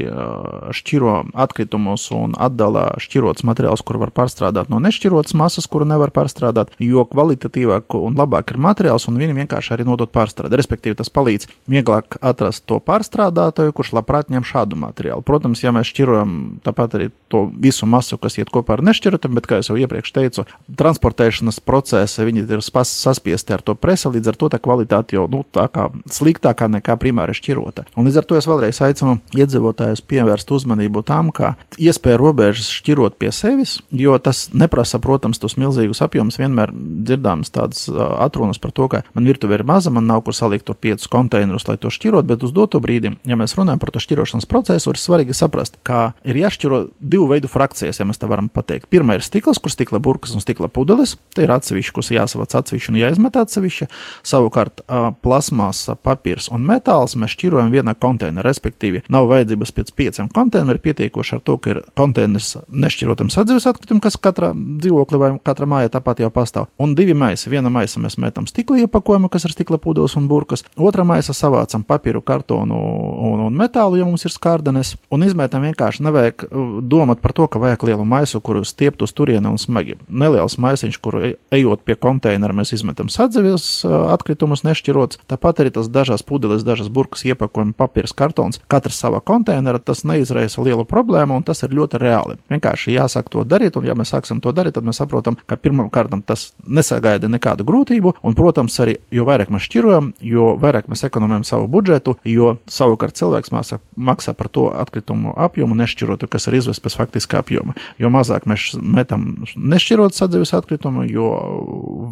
šķiro 0.78 1.16
atkritumus 1.38 2.08
un 2.16 2.36
atdala 2.40 2.90
šķirots 3.02 3.46
materiāls, 3.48 3.84
kur 3.86 4.00
var 4.02 4.14
pārstrādāt 4.16 4.72
no 4.72 4.80
nešķirotas 4.84 5.36
masas, 5.38 5.68
kuru 5.70 5.88
nevar 5.90 6.14
pārstrādāt, 6.16 6.74
jo 6.84 7.06
kvalitatīvāk 7.08 7.98
un 8.00 8.18
labāk 8.18 8.54
ir 8.54 8.62
materiāls 8.64 9.08
un 9.12 9.20
viņi 9.20 9.38
vienkārši 9.42 9.76
arī 9.76 9.88
nodot 9.88 10.12
pārstrādāt. 10.14 10.58
Respektīvi, 10.58 10.98
tas 11.00 11.12
palīdz 11.14 11.50
vieglāk 11.70 12.20
atrast 12.22 12.66
to 12.70 12.80
pārstrādātāju, 12.84 13.76
kurš 13.76 13.94
labprāt 13.98 14.32
ņem 14.34 14.46
šādu 14.48 14.80
materiālu. 14.80 15.26
Protams, 15.28 15.64
ja 15.64 15.74
mēs 15.76 15.92
šķirojam 15.92 16.34
tāpat 16.66 16.98
arī 16.98 17.10
to 17.32 17.48
visu 17.54 17.88
masu, 17.90 18.20
kas 18.22 18.40
iet 18.40 18.52
kopā 18.54 18.78
ar 18.78 18.86
nešķirotam, 18.88 19.36
bet, 19.38 19.50
kā 19.50 19.62
jau 19.62 19.78
iepriekš 19.80 20.14
teicu, 20.16 20.46
transportēšanas 20.80 21.60
procesi 21.66 22.28
viņi 22.38 22.58
ir 22.58 22.64
saspiesti 22.64 23.56
ar 23.56 23.64
to 23.66 23.76
presi, 23.76 24.10
līdz 24.12 24.32
ar 24.32 24.38
to 24.40 24.50
tā 24.54 24.60
kvalitāte 24.62 25.18
jau 25.18 25.26
nu, 25.32 25.44
tā 25.54 25.68
kā 25.72 25.90
sliktākā 26.12 26.70
nekā 26.78 26.98
primāra 27.02 27.36
šķirota. 27.36 27.88
Un 27.98 28.08
līdz 28.08 28.22
ar 28.22 28.28
to 28.28 28.38
es 28.40 28.48
vēlreiz 28.50 28.82
aicinu 28.86 29.18
iedzīvotājus 29.38 30.04
pievērst 30.08 30.52
uzmanību 30.54 31.04
tam, 31.08 31.32
ka 31.36 31.56
iespēja 31.78 32.20
robežas 32.22 32.70
šķirot 32.80 33.18
pie 33.20 33.32
sevis, 33.36 33.78
jo 33.92 34.18
tas 34.22 34.48
neprasa, 34.54 35.02
protams, 35.04 35.42
tos 35.42 35.58
milzīgus 35.60 36.02
apjomus. 36.06 36.40
Vienmēr 36.42 36.74
dzirdāmas 36.74 37.52
tādas 37.54 37.88
atrunas 37.90 38.62
par 38.62 38.74
to, 38.76 38.90
ka 38.92 39.04
man 39.18 39.28
virtuve 39.28 39.58
ir 39.58 39.66
maza, 39.68 39.92
man 39.94 40.08
nav 40.10 40.24
kur 40.26 40.36
salikt 40.38 40.68
tur 40.68 40.78
piecus 40.80 41.10
konteinerus, 41.12 41.68
lai 41.70 41.78
to 41.82 41.92
šķirot, 41.94 42.28
bet 42.30 42.46
uz 42.46 42.54
doto 42.56 42.82
brīdi, 42.84 43.16
ja 43.28 43.40
mēs 43.40 43.58
runājam 43.58 43.82
par 43.82 43.94
to 43.94 44.04
šķirošanas 44.04 44.50
procesu, 44.50 44.92
ir 44.94 45.02
svarīgi 45.02 45.36
saprast, 45.38 45.80
ka 45.88 46.12
ir 46.28 46.40
jāšķiro 46.44 46.84
divu 47.00 47.30
veidu 47.32 47.52
frakcijas, 47.52 48.02
ja 48.02 48.08
mēs 48.08 48.22
tā 48.22 48.30
varam 48.30 48.50
pateikt. 48.54 48.90
Pirmā 48.92 49.18
ir 49.18 49.26
stikls, 49.26 49.62
kur 49.62 49.74
stikla 49.74 50.02
burkas 50.04 50.36
un 50.38 50.44
stikla 50.44 50.70
pudeles, 50.72 51.16
tie 51.36 51.46
ir 51.48 51.54
atsevišķi, 51.56 51.96
kas 51.96 52.12
jāsavāc 52.28 52.58
atsevišķi 52.60 52.94
un 52.94 53.00
jāizmet 53.02 53.40
atsevišķi. 53.42 53.90
Savukārt, 54.28 54.84
plasmas, 55.24 55.86
papīrs 56.04 56.52
un 56.54 56.66
metāls 56.68 57.16
mēs 57.18 57.34
šķirojam 57.34 57.72
vienā 57.74 57.96
konteinerā, 57.98 58.46
respektīvi, 58.48 59.04
nav 59.14 59.30
vajadzības 59.32 59.74
pēc 59.78 59.94
pieciem 59.98 60.30
konteineriem, 60.36 60.84
pietiekoši 60.84 61.38
ar 61.38 61.44
to, 61.48 61.58
ka 61.62 61.74
ir 61.74 61.82
konteiners 61.98 62.54
nešķirotam 62.68 63.32
sadzīves 63.34 63.68
atkritumam, 63.70 64.02
kas 64.04 64.20
katrā 64.22 64.52
dzīvoklī 64.54 65.22
vai 65.22 65.32
katrā 65.44 65.68
mājā 65.70 65.92
tāpat 65.98 66.22
jau 66.24 66.32
pastāv. 66.34 66.70
Un 66.82 66.96
divi 66.98 67.16
maisi. 67.18 67.50
Viena 67.52 67.72
maisa 67.74 68.02
mēs 68.04 68.18
metam 68.22 68.48
stikla 68.50 68.84
iepakojumu, 68.84 69.30
kas 69.32 69.48
ir 69.48 69.56
stikla 69.56 69.80
pudeles 69.82 70.16
un 70.20 70.28
burkas, 70.30 70.66
otrā 70.76 71.06
maisa 71.08 71.36
savācam 71.36 71.86
papīru, 71.88 72.22
kartonu 72.26 72.78
un, 72.78 73.46
un 73.48 73.58
metālu, 73.58 74.00
ja 74.00 74.08
mums 74.08 74.26
ir 74.28 74.34
skārdenes, 74.34 74.96
un 75.14 75.26
izmetam 75.26 75.66
vienkārši 75.66 76.06
nevajag 76.08 76.48
domāt 76.88 77.22
par 77.24 77.34
to, 77.38 77.48
ka 77.52 77.62
vajag 77.62 77.88
lielu 77.90 78.06
maisu, 78.08 78.42
kuru 78.44 78.64
stiept 78.68 79.04
uz 79.06 79.14
turieni 79.16 79.50
un 79.50 79.60
smagi. 79.62 79.98
Neliels 80.08 80.58
maisiņš, 80.62 81.00
kuru 81.04 81.24
ejot 81.54 81.84
pie 81.88 81.98
konteinera, 82.18 82.56
mēs 82.58 82.74
izmetam 82.74 83.12
sadzīves 83.14 83.86
atkritumus 83.86 84.64
nešķirots. 84.66 85.20
Tāpat 85.30 85.62
arī 85.62 85.72
tas 85.76 85.90
dažās 85.90 86.26
pudeles, 86.26 86.66
dažas 86.66 86.90
burkas 86.90 87.24
iepakojumi, 87.30 87.76
papīrs, 87.78 88.16
kartons, 88.18 88.60
katrs 88.68 88.98
savā 88.98 89.22
konteinerā, 89.22 89.80
tas 89.80 90.04
neizraisa 90.04 90.64
lielu 90.66 90.86
problēmu 90.86 91.38
un 91.38 91.46
tas 91.46 91.62
ir 91.64 91.76
ļoti 91.78 92.02
reāli. 92.02 92.38
Vienkārši 92.50 92.96
jāsāk 92.98 93.30
to 93.30 93.44
darīt, 93.46 93.78
un 93.78 93.86
ja 93.86 93.94
mēs 93.98 94.14
sāksim 94.16 94.42
to 94.42 94.52
darīt, 94.52 94.78
tad 94.78 94.88
mēs 94.88 94.98
saprotam, 94.98 95.38
ka 95.46 95.58
pirmkārt 95.62 96.16
tas 96.26 96.54
nesagaida 96.66 97.30
nekādu 97.30 97.66
grūtību, 97.68 98.16
un, 98.24 98.36
protams, 98.38 98.74
arī 98.82 98.98
jo 99.14 99.28
vairāk 99.28 99.52
mēs 99.54 99.68
šķirojam, 99.68 100.14
jo 100.24 100.54
vairāk 100.62 100.88
mēs 100.90 101.04
ekonomējam 101.06 101.46
savu 101.46 101.68
budžetu, 101.72 102.16
jo 102.26 102.56
savukārt 102.72 103.18
cilvēks 103.20 103.54
māsā, 103.54 103.82
maksā 103.94 104.34
par 104.38 104.50
to 104.50 104.70
atkritumu 104.72 105.36
apjomu 105.38 105.78
nešķirotu, 105.78 106.30
kas 106.32 106.48
ir 106.50 106.58
izvests 106.62 106.84
pēc 106.84 106.98
faktiskā 107.02 107.44
apjoma. 107.44 107.76
Jo 108.02 108.12
mazāk 108.14 108.48
mēs 108.50 108.72
metam 108.80 109.28
nešķirot 109.56 110.16
sadzīves 110.16 110.56
atkritumu, 110.58 111.06
jo 111.12 111.28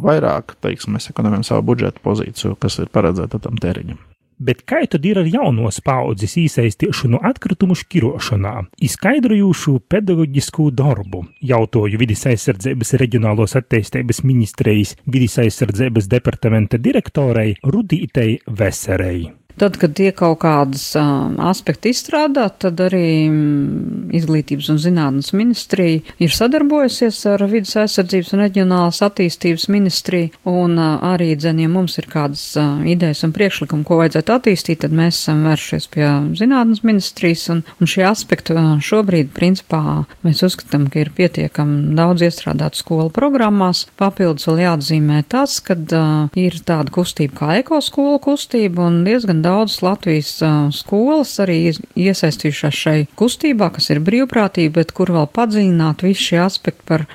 vairāk, 0.06 0.58
teiksim, 0.66 0.96
mēs 0.98 1.12
ekonomējam 1.14 1.46
savu 1.48 1.70
budžetu 1.72 2.04
pozīciju, 2.06 2.58
kas 2.60 2.82
ir 2.84 2.92
paredzēta 2.94 3.42
tam 3.44 3.58
tēriņam. 3.62 4.02
Bet 4.36 4.66
kā 4.68 4.82
tad 4.92 5.06
ir 5.08 5.22
ar 5.22 5.28
jaunos 5.32 5.78
paudzes 5.80 6.34
iesaistīšanu 6.42 7.22
atkritumu 7.24 7.78
šķirošanā, 7.80 8.56
izskaidrojušu 8.84 9.78
pedagoģisku 9.88 10.68
darbu? 10.76 11.24
Jautāju 11.40 12.02
vidas 12.02 12.26
aizsardzības 12.34 12.98
reģionālos 13.00 13.56
attīstības 13.62 14.26
ministrijas 14.28 14.98
vidas 15.08 15.40
aizsardzības 15.46 16.12
departamenta 16.12 16.82
direktorei 16.82 17.56
Rudītei 17.64 18.42
Veserei. 18.60 19.45
Tad, 19.56 19.78
kad 19.80 19.94
tiek 19.96 20.16
kaut 20.20 20.42
kādas 20.44 20.84
uh, 21.00 21.30
aspekti 21.48 21.94
izstrādāt, 21.96 22.58
tad 22.66 22.82
arī 22.84 23.30
um, 23.30 24.10
Izglītības 24.16 24.68
un 24.74 24.80
zinātnes 24.84 25.32
ministrija 25.36 26.02
ir 26.20 26.34
sadarbojusies 26.36 27.22
ar 27.32 27.44
Vides 27.48 27.72
aizsardzības 27.80 28.34
un 28.36 28.44
reģionālās 28.44 29.00
attīstības 29.06 29.70
ministriju, 29.72 30.34
un 30.52 30.76
uh, 30.76 30.98
arī, 31.08 31.30
dzen, 31.40 31.62
ja 31.64 31.72
mums 31.72 31.96
ir 32.02 32.10
kādas 32.12 32.44
uh, 32.60 32.82
idejas 32.84 33.24
un 33.24 33.32
priekšlikumi, 33.36 33.86
ko 33.88 34.02
vajadzētu 34.02 34.36
attīstīt, 34.36 34.82
tad 34.84 34.96
mēs 34.96 35.22
esam 35.22 35.46
vēršies 35.48 35.88
pie 35.96 36.04
zinātnes 36.36 36.84
ministrijas, 36.84 37.48
un, 37.56 37.64
un 37.80 37.92
šie 37.92 38.04
aspekti 38.10 38.58
uh, 38.58 38.76
šobrīd, 38.84 39.32
principā, 39.36 40.04
mēs 40.28 40.44
uzskatām, 40.50 40.90
ka 40.92 41.00
ir 41.06 41.14
pietiekami 41.16 41.96
daudz 41.96 42.28
iestrādāt 42.28 42.76
skolu 42.76 43.08
programmās. 43.16 43.86
Papildus 43.96 44.50
vēl 44.52 44.66
jāatzīmē 44.66 45.24
tas, 45.32 45.62
ka 45.64 45.80
uh, 45.80 46.28
ir 46.36 46.60
tāda 46.68 46.92
kustība 46.92 47.40
kā 47.40 47.56
ekoskola 47.64 48.20
kustība 48.20 48.90
un 48.90 49.04
diezgan 49.08 49.45
daudzas 49.46 49.82
Latvijas 49.86 50.32
skolas 50.76 51.36
arī 51.44 51.60
iesaistījušās 51.96 52.82
šai 52.86 52.98
kustībā, 53.20 53.70
kas 53.76 53.92
ir 53.94 54.02
brīvprātība, 54.06 54.80
bet 54.82 54.96
kur 54.98 55.14
vēl 55.16 55.30
padziļināt 55.36 56.06
visu 56.06 56.32
šie 56.32 56.42
aspekti 56.46 56.88
par 56.90 57.06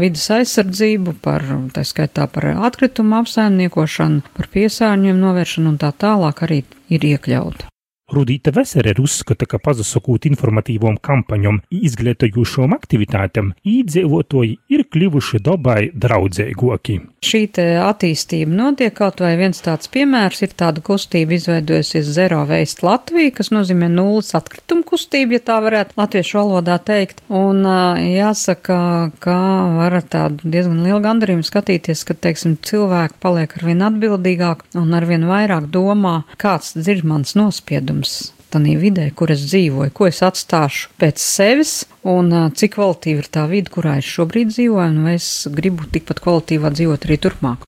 vidas 0.00 0.28
aizsardzību, 0.38 1.18
par, 1.24 1.44
tā 1.74 1.84
skaitā, 1.86 2.28
par 2.30 2.52
atkritumu 2.54 3.20
apsaimniekošanu, 3.22 4.22
par 4.36 4.52
piesārņojumu 4.54 5.26
novēršanu 5.26 5.74
un 5.74 5.82
tā 5.82 5.92
tālāk 6.06 6.46
arī 6.46 6.62
ir 6.90 7.10
iekļauta. 7.14 7.70
Rudīta 8.10 8.50
Veserer 8.50 8.98
uzskata, 8.98 9.46
ka 9.46 9.60
pazasakot 9.62 10.26
informatīvom 10.26 10.96
kampaņom 10.98 11.60
izglītojušom 11.70 12.74
aktivitātēm, 12.74 13.52
īdzīvotoji 13.62 14.56
ir 14.74 14.82
kļuvuši 14.90 15.40
dabai 15.46 15.92
draudzīgāki. 15.94 16.96
Šī 17.22 17.42
attīstība 17.84 18.50
notiek 18.56 18.94
kaut 18.96 19.20
vai 19.22 19.36
viens 19.38 19.62
tāds 19.62 19.90
piemērs 19.92 20.42
ir 20.42 20.56
tāda 20.58 20.82
kustība 20.82 21.36
izveidojusies 21.36 22.10
Zero 22.16 22.40
Waste 22.48 22.82
Latvija, 22.86 23.34
kas 23.36 23.52
nozīmē 23.54 23.90
nulles 23.92 24.32
atkritumu 24.34 24.82
kustību, 24.88 25.36
ja 25.38 25.44
tā 25.52 25.60
varētu 25.62 25.98
latviešu 26.00 26.40
valodā 26.40 26.80
teikt. 26.82 27.22
Un 27.28 27.62
jāsaka, 28.02 28.80
ka 29.22 29.36
var 29.76 30.00
tādu 30.10 30.50
diezgan 30.50 30.82
lielu 30.82 30.98
gandarījumu 31.04 31.46
skatīties, 31.46 32.02
ka, 32.08 32.18
teiksim, 32.26 32.56
cilvēki 32.66 33.20
paliek 33.22 33.54
arvien 33.60 33.86
atbildīgāk 33.86 34.66
un 34.80 34.98
arvien 34.98 35.28
vairāk 35.30 35.70
domā, 35.70 36.22
kāds 36.40 36.74
ir 36.80 37.04
mans 37.06 37.36
nospiedums 37.38 37.99
protams, 38.00 38.32
tādā 38.50 38.78
vidē, 38.80 39.10
kur 39.14 39.30
es 39.30 39.44
dzīvoju, 39.46 39.92
ko 39.94 40.08
es 40.08 40.22
atstāšu 40.22 40.90
pēc 40.98 41.18
sevis, 41.18 41.86
un 42.02 42.50
cik 42.50 42.74
kvalitīva 42.74 43.22
ir 43.22 43.28
tā 43.30 43.46
vide, 43.46 43.70
kurā 43.70 43.98
es 43.98 44.04
šobrīd 44.04 44.50
dzīvoju, 44.50 44.90
un 44.90 45.06
es 45.14 45.46
gribu 45.50 45.86
tikpat 45.86 46.20
kvalitīvā 46.20 46.72
dzīvot 46.74 47.06
arī 47.06 47.18
turpmāk. 47.18 47.66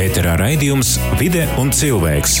Ēterā 0.00 0.36
raidījums 0.38 0.98
Vide 1.18 1.48
un 1.60 1.72
cilvēks 1.72 2.40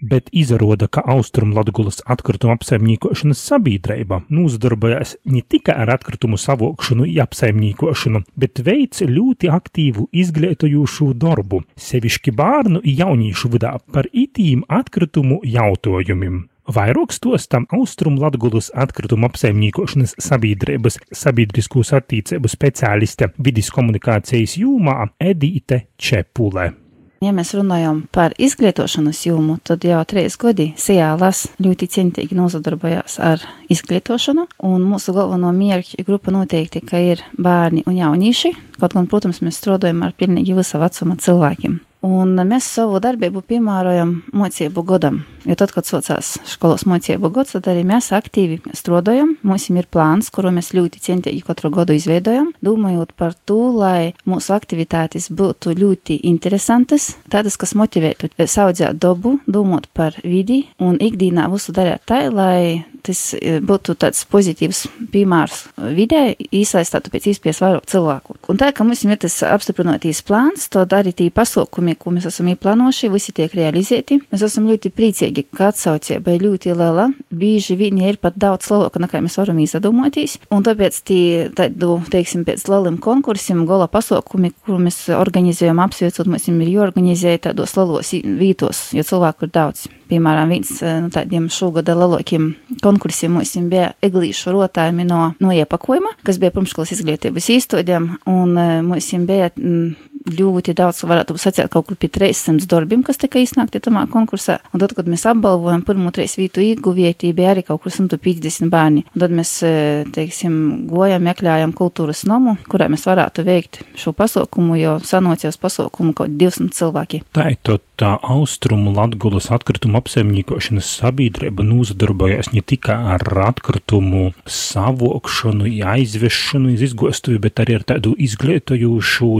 bet 0.00 0.28
izrāda, 0.32 0.88
ka 0.88 1.02
Austrumlatgulas 1.06 2.02
atkritumu 2.04 2.56
apsaimniekošanas 2.56 3.42
sabiedrība 3.50 4.22
nodarbojas 4.28 5.16
ne 5.24 5.42
tikai 5.42 5.76
ar 5.84 5.94
atkritumu 5.96 6.38
savokšanu 6.40 7.06
un 7.06 7.22
apsaimniekošanu, 7.26 8.22
bet 8.36 8.62
veic 8.66 9.00
ļoti 9.02 9.52
aktīvu 9.52 10.08
izglītojošu 10.12 11.12
darbu, 11.14 11.62
sevišķi 11.76 12.34
bērnu 12.36 12.82
un 12.82 12.92
jauniešu 13.00 13.52
vidā 13.52 13.76
par 13.92 14.08
itīm 14.12 14.64
atkritumu 14.68 15.40
jautājumiem. 15.44 16.44
Vairāk 16.66 17.12
stostam 17.14 17.68
Austrumlatgulas 17.70 18.72
atkritumu 18.74 19.28
apsaimniekošanas 19.28 20.16
sabiedrības 20.18 20.98
sabiedriskos 21.14 21.92
attīstību 21.94 22.50
speciāliste 22.50 23.30
vidis 23.38 23.70
komunikācijas 23.74 24.58
jūmā 24.58 25.12
Edīte 25.22 25.84
Čepule. 25.94 26.85
Ja 27.24 27.32
mēs 27.32 27.54
runājam 27.56 28.02
par 28.12 28.34
izglītošanas 28.36 29.22
jomu, 29.24 29.56
tad 29.64 29.86
jau 29.88 30.02
trīs 30.08 30.36
gadi 30.40 30.66
Sijālas 30.76 31.46
ļoti 31.64 31.88
centīgi 31.94 32.36
nozadarbojās 32.36 33.16
ar 33.24 33.40
izglītošanu, 33.72 34.44
un 34.68 34.84
mūsu 34.84 35.14
galveno 35.16 35.52
mērķu 35.56 36.04
grupa 36.04 36.34
noteikti, 36.34 36.84
ka 36.84 37.00
ir 37.00 37.24
bērni 37.40 37.86
un 37.88 37.96
jaunieši, 37.96 38.52
kaut 38.76 38.98
gan, 38.98 39.08
protams, 39.08 39.40
mēs 39.40 39.62
strādājam 39.62 40.04
ar 40.04 40.12
pilnīgi 40.18 40.58
visa 40.58 40.80
vecuma 40.82 41.16
cilvēkiem. 41.16 41.80
Un 42.06 42.36
mēs 42.46 42.68
savu 42.76 43.00
darbību 43.02 43.42
piemērojam 43.48 44.12
mocību 44.36 44.84
godam. 44.86 45.24
Jo 45.46 45.54
tad, 45.58 45.72
kad 45.74 45.86
sācās 45.86 46.32
skolas 46.46 46.84
mocību 46.86 47.30
gads, 47.34 47.54
tad 47.54 47.68
arī 47.70 47.82
mēs 47.86 48.12
aktīvi 48.14 48.60
strādājam. 48.76 49.36
Mums 49.46 49.68
ir 49.70 49.88
plāns, 49.90 50.30
kuru 50.34 50.52
mēs 50.54 50.72
ļoti 50.76 51.02
centīgi 51.02 51.44
katru 51.46 51.70
gadu 51.74 51.96
izveidojam, 51.96 52.52
domājot 52.66 53.14
par 53.18 53.34
to, 53.48 53.58
lai 53.74 54.12
mūsu 54.26 54.54
aktivitātes 54.56 55.30
būtu 55.34 55.74
ļoti 55.78 56.20
interesantas, 56.30 57.12
tādas, 57.32 57.58
kas 57.58 57.76
motivētu 57.78 58.30
saudzēt 58.46 58.98
dabu, 59.02 59.38
domāt 59.46 59.90
par 59.94 60.18
vidi 60.22 60.64
un 60.82 60.98
ikdienā 61.02 61.48
visu 61.52 61.74
darīt 61.74 62.06
tā, 62.06 62.26
lai 62.30 62.84
tas 63.06 63.22
e, 63.36 63.58
būtu 63.64 63.96
tāds 64.00 64.24
pozitīvs 64.30 64.84
piemērs 65.12 65.62
vidē, 65.96 66.22
īsaistātu 66.54 67.12
pēc 67.12 67.30
iespējas 67.32 67.62
vairāk 67.64 67.88
cilvēku. 67.90 68.36
Un 68.52 68.60
tā, 68.60 68.72
ka 68.74 68.86
mums 68.86 69.04
ir 69.06 69.18
tas 69.22 69.38
apstiprinotīs 69.46 70.22
plāns, 70.26 70.68
tad 70.72 70.94
arī 70.96 71.14
tī 71.16 71.28
pasaukumi, 71.34 71.96
ko 71.98 72.12
mēs 72.14 72.28
esam 72.30 72.50
ieplānojuši, 72.52 73.10
visi 73.12 73.34
tiek 73.36 73.54
realizēti. 73.56 74.20
Mēs 74.32 74.44
esam 74.48 74.68
ļoti 74.70 74.92
priecīgi, 74.94 75.46
ka 75.56 75.70
atsaucība 75.72 76.36
ir 76.36 76.46
ļoti 76.46 76.74
liela. 76.76 77.08
Bieži 77.30 77.78
viņi 77.78 78.10
ir 78.10 78.20
pat 78.22 78.38
daudz 78.40 78.70
lielāka, 78.72 79.02
nekā 79.02 79.22
mēs 79.24 79.38
varam 79.40 79.60
izdomāties. 79.62 80.38
Un 80.54 80.66
tāpēc 80.66 81.00
tī, 81.06 81.20
tādu, 81.56 82.00
teiksim, 82.12 82.46
pēc 82.48 82.66
lieliem 82.70 82.98
konkursiem, 83.02 83.64
gola 83.68 83.88
pasaukumi, 83.90 84.52
kur 84.66 84.80
mēs 84.82 85.04
organizējam, 85.16 85.82
apsveicot, 85.84 86.30
mums 86.30 86.48
ir 86.50 86.72
jāorganizē 86.72 87.36
tādos 87.48 87.76
lielos 87.78 88.14
vītos, 88.16 88.88
jo 88.96 89.06
cilvēku 89.06 89.46
ir 89.46 89.54
daudz. 89.54 89.86
Piemēram, 90.06 90.52
viens 90.54 90.70
eh, 90.82 90.98
no 91.02 91.10
tādiem 91.10 91.48
šogada 91.50 91.96
lielākiem 91.98 92.52
konkursiem 92.82 93.34
mums 93.34 93.56
bija 93.70 93.90
eglīšu 94.06 94.54
rotājumi 94.54 95.06
no, 95.08 95.32
no 95.42 95.54
iepakojuma, 95.54 96.14
kas 96.26 96.38
bija 96.42 96.52
pirmškolas 96.54 96.94
izglītības 96.94 97.48
īstodiem, 97.56 98.12
un 98.30 98.54
eh, 98.60 98.76
mums 98.86 99.10
bija 99.26 99.50
mm, 99.56 100.15
ļoti 100.26 100.74
daudz, 100.76 101.02
varētu 101.06 101.36
sacīt, 101.40 101.70
kaut 101.72 101.88
kur 101.88 101.98
pie 102.00 102.10
300 102.12 102.66
darbiem, 102.70 103.02
kas 103.06 103.20
tika 103.22 103.40
iznākti 103.42 103.80
tamā 103.82 104.06
konkursā. 104.10 104.58
Un 104.72 104.82
tad, 104.82 104.94
kad 104.96 105.08
mēs 105.10 105.26
apbalvojam 105.30 105.84
pirmo 105.86 106.12
trīs 106.14 106.36
vietu 106.38 106.64
ieguvēji, 106.64 107.32
bija 107.36 107.54
arī 107.54 107.64
kaut 107.66 107.84
kur 107.84 107.94
150 107.94 108.70
bērni. 108.72 109.04
Un 109.14 109.24
tad 109.24 109.34
mēs, 109.34 109.52
e, 109.66 110.04
teiksim, 110.14 110.86
gojam, 110.90 111.26
meklējam 111.26 111.74
kultūras 111.76 112.24
nomu, 112.28 112.56
kurā 112.70 112.90
mēs 112.92 113.06
varētu 113.08 113.46
veikt 113.46 113.82
šo 113.98 114.12
pasaukumu, 114.16 114.78
jo 114.80 114.96
sanocījos 115.04 115.60
pasaukumu 115.62 116.14
kaut 116.16 116.36
200 116.36 116.74
cilvēki. 116.76 117.22
Tā 117.36 117.50
ir 117.54 117.60
to 117.62 117.78
tā 117.96 118.12
austrumu 118.20 118.92
Latgulas 118.92 119.48
atkritumu 119.54 119.98
apsaimniekošanas 120.02 120.88
sabiedrība 121.00 121.64
nozadarbojas 121.64 122.50
ne 122.52 122.60
tikai 122.60 122.96
ar 123.16 123.24
atkritumu 123.46 124.30
savokšanu, 124.44 125.70
aizvešanu 125.94 126.74
iz 126.74 126.84
izgostuvi, 126.90 127.40
bet 127.46 127.62
arī 127.64 127.78
ar 127.78 127.86
tādu 127.94 128.12
izglītojošu, 128.26 129.30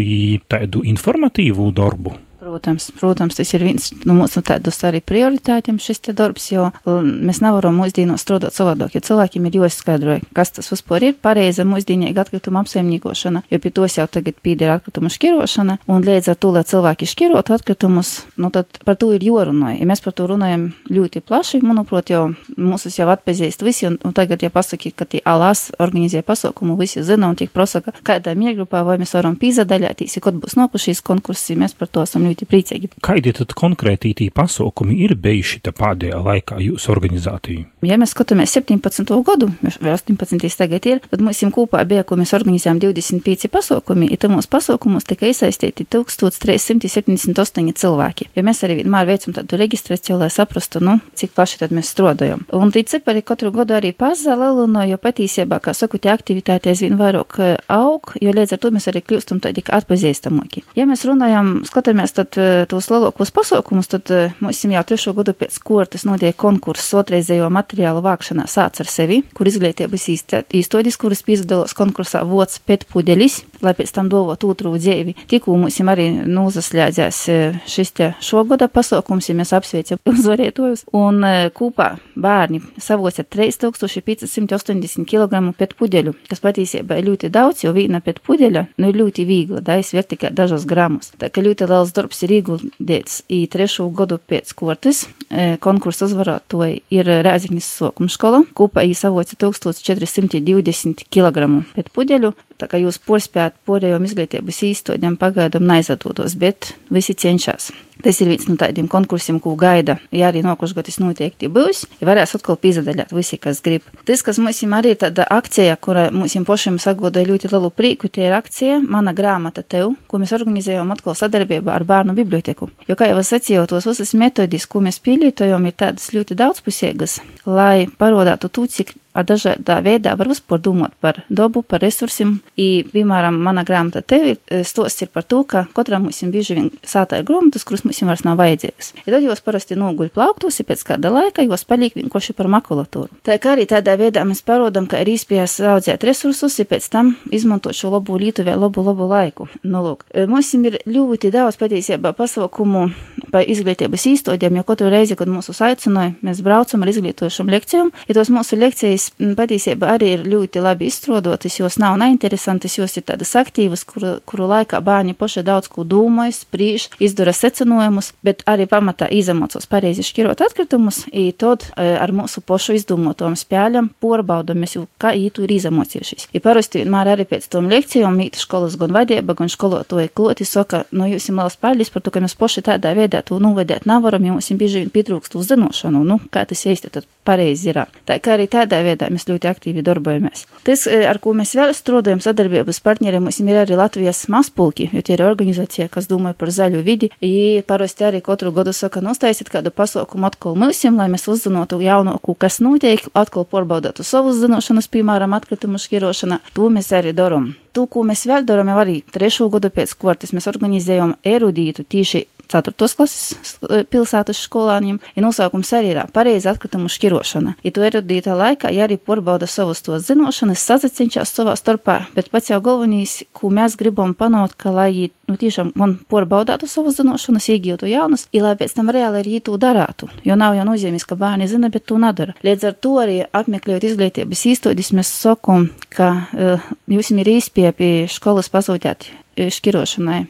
tādu 0.52 0.75
tādu 0.76 0.84
informatīvu 0.84 1.72
darbu? 1.72 2.25
Protams, 2.46 2.92
protams, 2.94 3.34
tas 3.34 3.48
ir 3.56 3.62
viens 3.66 3.88
no 4.04 4.12
nu, 4.12 4.20
mūsu 4.20 4.38
tādus 4.46 4.76
arī 4.86 5.00
prioritātiem 5.02 5.80
šis 5.82 5.98
te 6.04 6.12
darbs, 6.14 6.44
jo 6.52 6.68
mēs 6.86 7.40
nevaram 7.42 7.74
mūsdienos 7.74 8.22
strādāt 8.22 8.54
savādāk, 8.54 8.92
jo 8.94 9.00
cilvēkiem 9.02 9.48
ir 9.48 9.56
jāizskaidro, 9.58 10.14
kas 10.36 10.54
tas 10.54 10.70
vispār 10.70 11.08
ir 11.08 11.16
pareiza 11.18 11.66
mūsdienīga 11.66 12.22
atkrituma 12.22 12.62
apsaimniekošana, 12.62 13.42
jo 13.50 13.58
pie 13.64 13.72
tos 13.74 13.96
jau 13.98 14.06
tagad 14.06 14.38
pīdēr 14.46 14.76
atkrituma 14.76 15.10
šķirošana, 15.10 15.76
un 15.90 16.06
līdz 16.06 16.28
ar 16.30 16.38
to, 16.38 16.52
lai 16.54 16.62
cilvēki 16.70 17.08
šķirot 17.10 17.50
atkritumus, 17.56 18.12
nu 18.38 18.52
tad 18.54 18.78
par 18.86 18.94
to 19.00 19.10
ir 19.16 19.26
jārunā. 19.26 19.74
Ja 19.80 19.90
mēs 19.90 20.04
par 20.06 20.14
to 20.14 20.28
runājam 20.30 20.68
ļoti 20.86 21.24
plaši, 21.26 21.64
manuprāt, 21.66 22.14
jau 22.14 22.28
mūsus 22.54 23.00
jau 23.00 23.10
atpazīst 23.10 23.66
visi, 23.66 23.88
un, 23.90 23.98
un 24.06 24.14
tagad, 24.14 24.46
ja 24.46 24.52
pasaki, 24.54 24.94
ka 24.94 25.08
tie 25.10 25.24
alās 25.26 25.72
organizē 25.82 26.22
pasaukumu, 26.22 26.78
visi 26.78 27.02
zina 27.02 27.26
un 27.26 27.42
tiek 27.42 27.50
prosaka, 27.50 27.90
kādā 28.06 28.38
miegrupā, 28.38 28.86
vai 28.86 29.00
mēs 29.02 29.18
varam 29.18 29.34
pīzadaļāties, 29.42 30.14
ja 30.20 30.22
kaut 30.22 30.38
būs 30.46 30.54
nokušīs 30.62 31.02
konkursi, 31.02 31.58
mēs 31.58 31.74
par 31.74 31.90
to 31.90 32.06
esam 32.06 32.22
ļoti 32.26 32.35
ļoti 32.36 32.48
priecīgi. 32.50 32.90
Kādi 33.00 33.32
tad 33.32 33.54
konkrēti 33.56 34.12
tī 34.14 34.28
pasaukumi 34.34 35.00
ir 35.04 35.16
bijuši 35.16 35.62
pēdējā 35.64 36.20
laikā 36.20 36.60
jūsu 36.60 36.92
organizācijā? 36.92 37.64
Ja 37.86 37.96
mēs 37.96 38.12
skatāmies 38.14 38.52
17. 38.56 39.22
gadu, 39.24 39.50
vai 39.80 39.92
18. 39.94 40.56
tagad 40.56 40.86
ir, 40.86 41.00
tad 41.00 41.20
mums 41.20 41.42
kopā 41.54 41.84
bija, 41.86 42.04
ko 42.04 42.16
mēs 42.16 42.34
organizējām 42.36 42.80
25 42.82 43.48
pasaukumi, 43.52 44.10
ja 44.10 44.16
tamos 44.20 44.46
pasaukumos 44.50 45.04
tika 45.06 45.26
iesaistīti 45.26 45.86
1378 45.86 47.72
cilvēki. 47.76 48.28
Ja 48.36 48.42
mēs 48.46 48.62
arī 48.66 48.80
vienmēr 48.80 49.06
veicam 49.06 49.36
tādu 49.36 49.56
reģistrāciju, 49.60 50.18
lai 50.20 50.30
saprastu, 50.32 50.80
nu, 50.84 50.98
cik 51.14 51.34
plaši 51.36 51.60
tad 51.62 51.74
mēs 51.76 51.92
strādājam. 51.94 52.44
Un 52.56 52.72
tī 52.74 52.84
cipari 52.88 53.22
katru 53.22 53.52
gadu 53.54 53.76
arī 53.78 53.92
pazalelino, 53.96 54.82
jo 54.90 54.98
patiesībā, 55.00 55.60
kā 55.62 55.74
saku, 55.76 56.00
tie 56.02 56.12
aktivitāte 56.12 56.72
aizvien 56.72 56.98
vairāk 56.98 57.38
eh, 57.38 57.56
aug, 57.72 58.16
jo 58.20 58.34
līdz 58.34 58.56
ar 58.56 58.62
to 58.62 58.72
mēs 58.74 58.88
arī 58.90 59.04
kļūstam 59.06 59.42
tādi 59.44 59.62
atpazīstamāki. 59.66 60.64
Ja 60.78 60.88
mēs 60.88 61.06
runājam, 61.06 61.62
skatāmies, 61.68 62.16
tad 62.16 62.25
nosaukt 62.26 62.38
eh, 62.38 62.66
tos 62.68 62.88
lielākos 62.90 63.30
pasaukumus, 63.32 63.88
tad 63.88 64.10
eh, 64.10 64.32
mums 64.40 64.64
jau 64.64 64.82
trešo 64.84 65.14
gadu 65.14 65.32
pēc 65.34 65.58
kortas 65.62 66.04
notiek 66.04 66.36
konkurss 66.36 66.94
otrreizējo 66.94 67.48
materiālu 67.50 68.02
vākšanā 68.02 68.46
sāc 68.46 68.80
ar 68.80 68.86
sevi, 68.86 69.22
kur 69.34 69.46
izglītības 69.46 70.08
īstodis, 70.52 70.96
kuras 70.96 71.22
piesaistās 71.22 71.74
konkursā 71.74 72.24
vots 72.24 72.58
pētpudeļis, 72.66 73.62
lai 73.62 73.74
pēc 73.74 73.92
tam 73.92 74.08
dovot 74.08 74.42
otru 74.44 74.76
dzīvi. 74.76 75.14
Tikko 75.28 75.56
mums 75.56 75.80
arī 75.80 76.10
nozaslēdzās 76.26 77.28
eh, 77.28 77.60
šis 77.66 77.92
te 77.92 78.14
šogada 78.20 78.68
pasaukums, 78.68 79.28
ja 79.28 79.36
mēs 79.36 79.54
apsveicam 79.56 79.98
uzvarētojus, 80.12 80.86
un 80.96 81.22
kopā 81.54 81.96
bērni 82.16 82.62
savoca 82.78 83.24
3580 83.24 85.06
kg 85.06 85.52
pētpudeļu, 85.56 86.16
kas 86.28 86.42
patiesībā 86.42 86.98
ir 86.98 87.10
ļoti 87.10 87.30
daudz, 87.32 87.64
jo 87.64 87.74
viena 87.76 88.00
pētpudeļa 88.04 88.66
nu, 88.76 88.90
ir 88.90 89.00
ļoti 89.02 89.26
viegla, 89.28 89.62
da 89.64 89.78
izsver 89.80 90.06
tikai 90.08 90.32
dažus 90.36 90.66
gramus. 90.68 91.12
Tā 91.20 91.30
kā 91.32 91.44
ļoti 91.44 91.68
liels 91.68 91.92
darbs 91.96 92.15
ir 92.24 92.36
ieguldīts 92.38 93.20
į 93.32 93.42
trešo 93.52 93.88
gadu 93.96 94.18
pēc 94.18 94.52
kortes. 94.56 95.04
E, 95.28 95.56
konkursu 95.62 96.06
uzvarētoji 96.08 96.82
ir 96.94 97.10
Rēziņas 97.26 97.70
sokuma 97.80 98.12
skola. 98.12 98.42
Kopā 98.56 98.86
īsavoca 98.88 99.38
1420 99.44 101.06
kg 101.12 101.48
pēc 101.76 101.92
pudeļu. 101.94 102.32
Tā 102.56 102.68
kā 102.70 102.80
jūs 102.80 103.00
porspējat 103.04 103.58
porējām 103.68 104.06
izglītības 104.08 104.62
īstodņam 104.70 105.18
pagaidām 105.20 105.66
neizdodos, 105.68 106.38
bet 106.40 106.72
visi 106.92 107.12
cenšas. 107.12 107.72
Tas 108.04 108.18
ir 108.20 108.28
viens 108.28 108.44
no 108.48 108.56
tādiem 108.60 108.88
konkursiem, 108.92 109.38
ko 109.40 109.54
gaida. 109.56 109.96
Ja 110.12 110.28
arī 110.28 110.42
gads 110.44 110.98
noteikti 111.00 111.48
būs, 111.48 111.86
ja 112.00 112.08
varēs 112.08 112.34
atkal 112.36 112.58
pīzadaļāt 112.60 113.12
visi, 113.16 113.38
kas 113.40 113.62
grib. 113.64 113.86
Tas, 114.04 114.22
kas 114.22 114.38
mums 114.38 114.60
arī 114.76 114.92
ir 114.94 115.00
tāda 115.00 115.24
akcija, 115.32 115.76
kura 115.80 116.10
mums 116.12 116.36
pašiem 116.46 116.78
sagoda 116.78 117.24
ļoti 117.24 117.50
lielu 117.52 117.70
prieku, 117.70 118.08
tie 118.08 118.28
ir 118.28 118.36
akcija 118.36 118.80
Mana 118.86 119.12
grāmata 119.16 119.62
tev, 119.62 119.94
ko 120.06 120.20
mēs 120.20 120.34
organizējam 120.36 120.92
atkal 120.92 121.16
sadarbībā 121.16 121.72
ar 121.72 121.84
bērnu 121.84 122.14
biblioteku. 122.16 122.68
Jo, 122.88 122.96
kā 122.96 123.08
jau 123.10 123.18
es 123.20 123.32
sacīju, 123.32 123.66
tos 123.70 123.88
visas 123.88 124.12
metodis, 124.14 124.66
ko 124.66 124.84
mēs 124.84 125.00
pielietojam, 125.00 125.66
ir 125.66 125.76
tādas 125.76 126.12
ļoti 126.12 126.36
daudzpusīgas, 126.36 127.20
lai 127.48 127.88
parodātu 127.98 128.52
to, 128.52 128.66
cik 128.70 128.94
ar 129.16 129.26
dažādā 129.26 129.78
veidā 129.84 130.14
var 130.18 130.30
vispār 130.30 130.60
domāt 130.62 130.94
par 131.00 131.22
dabu, 131.28 131.62
par 131.62 131.82
resursiem. 131.84 132.38
I, 132.56 132.84
piemēram, 132.92 133.38
mana 133.42 133.64
grāmata 133.66 134.02
tevi 134.02 134.36
e, 134.36 134.62
stosts 134.66 135.06
ir 135.06 135.10
par 135.12 135.26
to, 135.26 135.42
ka 135.48 135.66
katram 135.76 136.06
mums 136.06 136.22
ir 136.22 136.32
bieži 136.34 136.56
vien 136.58 136.70
sātā 136.86 137.20
ir 137.20 137.26
grāmatas, 137.28 137.64
kuras 137.66 137.84
mums 137.86 138.02
vairs 138.06 138.24
nav 138.26 138.38
vajadzīgas. 138.40 138.92
Ja 139.04 139.14
tad 139.14 139.26
jūs 139.26 139.42
parasti 139.44 139.78
noguļ 139.78 140.12
plauktos, 140.14 140.60
ja 140.60 140.66
pēc 140.68 140.84
kāda 140.90 141.12
laika 141.14 141.44
jūs 141.44 141.66
paliek 141.68 141.96
vienkārši 141.96 142.36
par 142.36 142.50
makulatūru. 142.52 143.10
Tā 143.26 143.38
kā 143.42 143.54
arī 143.56 143.66
tādā 143.70 143.96
veidā 144.00 144.24
mēs 144.28 144.42
parodam, 144.46 144.88
ka 144.90 145.00
ir 145.02 145.12
iespējas 145.14 145.58
audzēt 145.74 146.06
resursus, 146.06 146.58
ja 146.60 146.68
pēc 146.68 146.88
tam 146.92 147.14
izmantot 147.34 147.76
šo 147.76 147.94
labo 147.96 148.18
lietu 148.20 148.44
vai 148.46 148.56
labu, 148.58 148.84
labu 148.86 149.08
laiku. 149.10 149.48
Nu, 149.64 149.82
lūk, 149.86 150.06
e, 150.12 150.26
mums 150.30 150.52
ir 150.58 150.80
ļoti 150.86 151.32
daudz 151.34 151.58
patiesībā 151.60 152.12
pasaukumu 152.16 152.86
par 153.32 153.46
izglītības 153.48 154.06
īstodiem, 154.12 154.60
jo 154.60 154.66
katru 154.66 154.90
reizi, 154.92 155.16
kad 155.18 155.30
mūsu 155.30 155.54
aicināja, 155.66 156.14
mēs 156.24 156.42
braucam 156.44 156.84
ar 156.84 156.92
izglītojušām 156.92 157.50
lekcijām, 157.52 157.92
ja 158.08 158.16
tos 158.16 158.30
mūsu 158.32 158.58
lekcijas 158.60 159.05
kuras 159.06 159.36
patiesībā 159.36 159.94
arī 159.96 160.12
ir 160.14 160.24
ļoti 160.26 160.60
labi 160.62 160.86
izstrādotas, 160.86 161.58
jos 161.58 161.78
nav 161.78 161.96
neinteresantas, 161.98 162.78
jos 162.78 162.96
ir 162.96 163.04
tādas 163.04 163.34
aktīvas, 163.36 163.84
kuru, 163.84 164.20
kuru 164.24 164.46
laikā 164.48 164.80
bērni 164.80 165.14
paši 165.14 165.42
daudz 165.42 165.68
ko 165.68 165.84
domāj, 165.84 166.32
spriež, 166.32 166.90
izdara 167.00 167.32
secinājumus, 167.32 168.12
bet 168.22 168.42
arī 168.46 168.66
pamatā 168.66 169.08
izamocos 169.10 169.66
pareizi 169.66 170.02
šķirot 170.02 170.40
atkritumus, 170.40 171.06
i 171.12 171.32
tad 171.32 171.68
e, 171.76 171.96
ar 171.98 172.12
mūsu 172.12 172.40
pašu 172.40 172.76
izdomotām 172.76 173.36
spēļam 173.36 173.90
porbaudam, 174.00 174.64
kā 174.98 175.12
ītu 175.14 175.44
ir 175.44 175.52
izamocījušies. 175.56 176.28
I 176.32 176.40
parasti 176.40 176.82
vienmēr 176.82 177.12
arī 177.14 177.26
pēc 177.28 177.48
tam 177.52 177.68
lekcijām 177.70 178.16
mīt 178.16 178.38
skolas 178.40 178.76
gan 178.80 178.94
vadība, 178.96 179.36
gan 179.36 179.50
skolotāji 179.52 180.12
kloti 180.14 180.46
saka, 180.48 180.84
no 180.92 181.06
jūs 181.06 181.26
esam 181.26 181.42
liels 181.42 181.58
paldies 181.60 181.92
par 181.92 182.02
to, 182.02 182.10
ka 182.10 182.22
mēs 182.24 182.36
paši 182.38 182.64
tādā 182.66 182.94
veidā 182.96 183.22
to 183.26 183.38
novadīt 183.42 183.86
nevaram, 183.86 184.24
jo 184.24 184.36
mums 184.36 184.50
ir 184.50 184.60
bieži 184.60 184.82
vien 184.82 184.92
pietrūkst 184.94 185.36
uzzināšanu, 185.38 186.02
nu, 186.06 186.18
kā 186.32 186.46
tas 186.48 186.64
īsti 186.66 186.92
tad 186.94 187.06
pareizi 187.26 187.70
ir. 187.70 187.82
Tā 188.08 188.16
kā 188.22 188.36
arī 188.36 188.46
tādā 188.50 188.80
veidā 188.86 188.95
veidā 188.96 189.10
mēs 189.12 189.28
ļoti 189.28 189.50
aktīvi 189.50 189.84
darbojamies. 189.86 190.46
Tas, 190.66 190.86
e, 190.86 191.04
ar 191.06 191.20
ko 191.22 191.34
mēs 191.36 191.54
vēl 191.56 191.72
strādājam 191.76 192.22
sadarbības 192.24 192.80
partneriem, 192.80 193.26
mums 193.26 193.40
ir 193.40 193.60
arī 193.60 193.76
Latvijas 193.76 194.24
mazpulki, 194.32 194.88
jo 194.92 195.02
tie 195.02 195.16
ir 195.16 195.24
organizācija, 195.26 195.88
kas 195.92 196.08
domā 196.08 196.34
par 196.34 196.50
zaļu 196.50 196.82
vidi. 196.82 197.10
Viņi 197.20 197.62
parasti 197.66 198.06
arī 198.08 198.22
katru 198.24 198.52
gadu 198.52 198.72
saka, 198.72 199.00
nostaisiet 199.04 199.50
kādu 199.52 199.70
pasaukumu 199.70 200.26
atkal 200.26 200.56
mūsim, 200.56 200.96
lai 200.96 201.08
mēs 201.12 201.28
uzzinātu 201.28 201.80
jaunāku, 201.84 202.34
kas 202.38 202.60
notiek, 202.64 203.04
atkal 203.14 203.44
pārbaudātu 203.44 204.04
savus 204.06 204.40
zināšanas, 204.40 204.88
piemēram, 204.88 205.36
atkritumu 205.36 205.80
šķirošana. 205.82 206.40
To 206.56 206.70
mēs 206.72 206.92
arī 206.96 207.14
darām. 207.16 207.54
To, 207.76 207.84
ko 207.84 208.06
mēs 208.08 208.24
vēl 208.24 208.46
darām, 208.48 208.70
jau 208.72 208.78
arī 208.80 209.02
trešo 209.12 209.50
gadu 209.52 209.68
pēc 209.68 209.92
kvartas, 210.00 210.32
mēs 210.32 210.48
organizējam 210.48 211.12
erudītu 211.28 211.84
tieši 211.84 212.22
4. 212.52 212.74
klases 212.76 213.56
pilsētas 213.90 214.40
skolāniem, 214.46 215.00
ja 215.16 215.24
nosaukums 215.24 215.72
arī 215.76 215.92
ir 215.94 216.02
pareizi 216.14 216.50
atkritumu 216.50 216.90
šķirošana. 216.92 217.56
Ja 217.66 217.72
tu 217.74 217.84
erudītā 217.86 218.36
laikā, 218.38 218.70
ja 218.74 218.86
arī 218.86 218.98
pārbauda 219.00 219.48
savus 219.50 219.82
tos 219.86 220.06
zināšanas, 220.08 220.62
sazaciņšās 220.70 221.34
savā 221.38 221.56
starpā, 221.58 221.98
bet 222.16 222.30
pats 222.32 222.52
jau 222.52 222.60
galvenīs, 222.64 223.22
ko 223.36 223.50
mēs 223.54 223.76
gribam 223.80 224.14
panākt, 224.18 224.56
ka 224.60 224.72
lai 224.74 225.10
nu 225.26 225.36
tiešām 225.40 225.72
man 225.78 225.96
porbaudātu 226.10 226.68
savas 226.70 227.00
zināšanas, 227.00 227.50
iegūtu 227.54 227.90
jaunas, 227.90 228.28
ir 228.32 228.46
lai 228.46 228.54
pēc 228.58 228.76
tam 228.78 228.92
reāli 228.94 229.22
arī 229.22 229.40
to 229.44 229.56
darātu. 229.60 230.10
Jo 230.26 230.38
nav 230.38 230.56
jau 230.58 230.66
nozīmīgs, 230.68 231.08
ka 231.08 231.18
bērni 231.18 231.50
zina, 231.50 231.70
bet 231.72 231.88
to 231.90 231.98
nedara. 232.02 232.36
Līdz 232.46 232.70
ar 232.70 232.78
to 232.78 232.96
arī 233.02 233.20
apmeklējot 233.26 233.90
izglītības 233.90 234.46
īstenības, 234.52 234.94
mēs 234.96 235.12
sakām, 235.26 235.70
ka 235.90 236.12
uh, 236.30 236.72
jūs 236.90 237.12
ir 237.16 237.36
īspiepi 237.36 237.92
skolas 238.12 238.52
pasūtīt 238.52 239.10
šķirošanai 239.36 240.20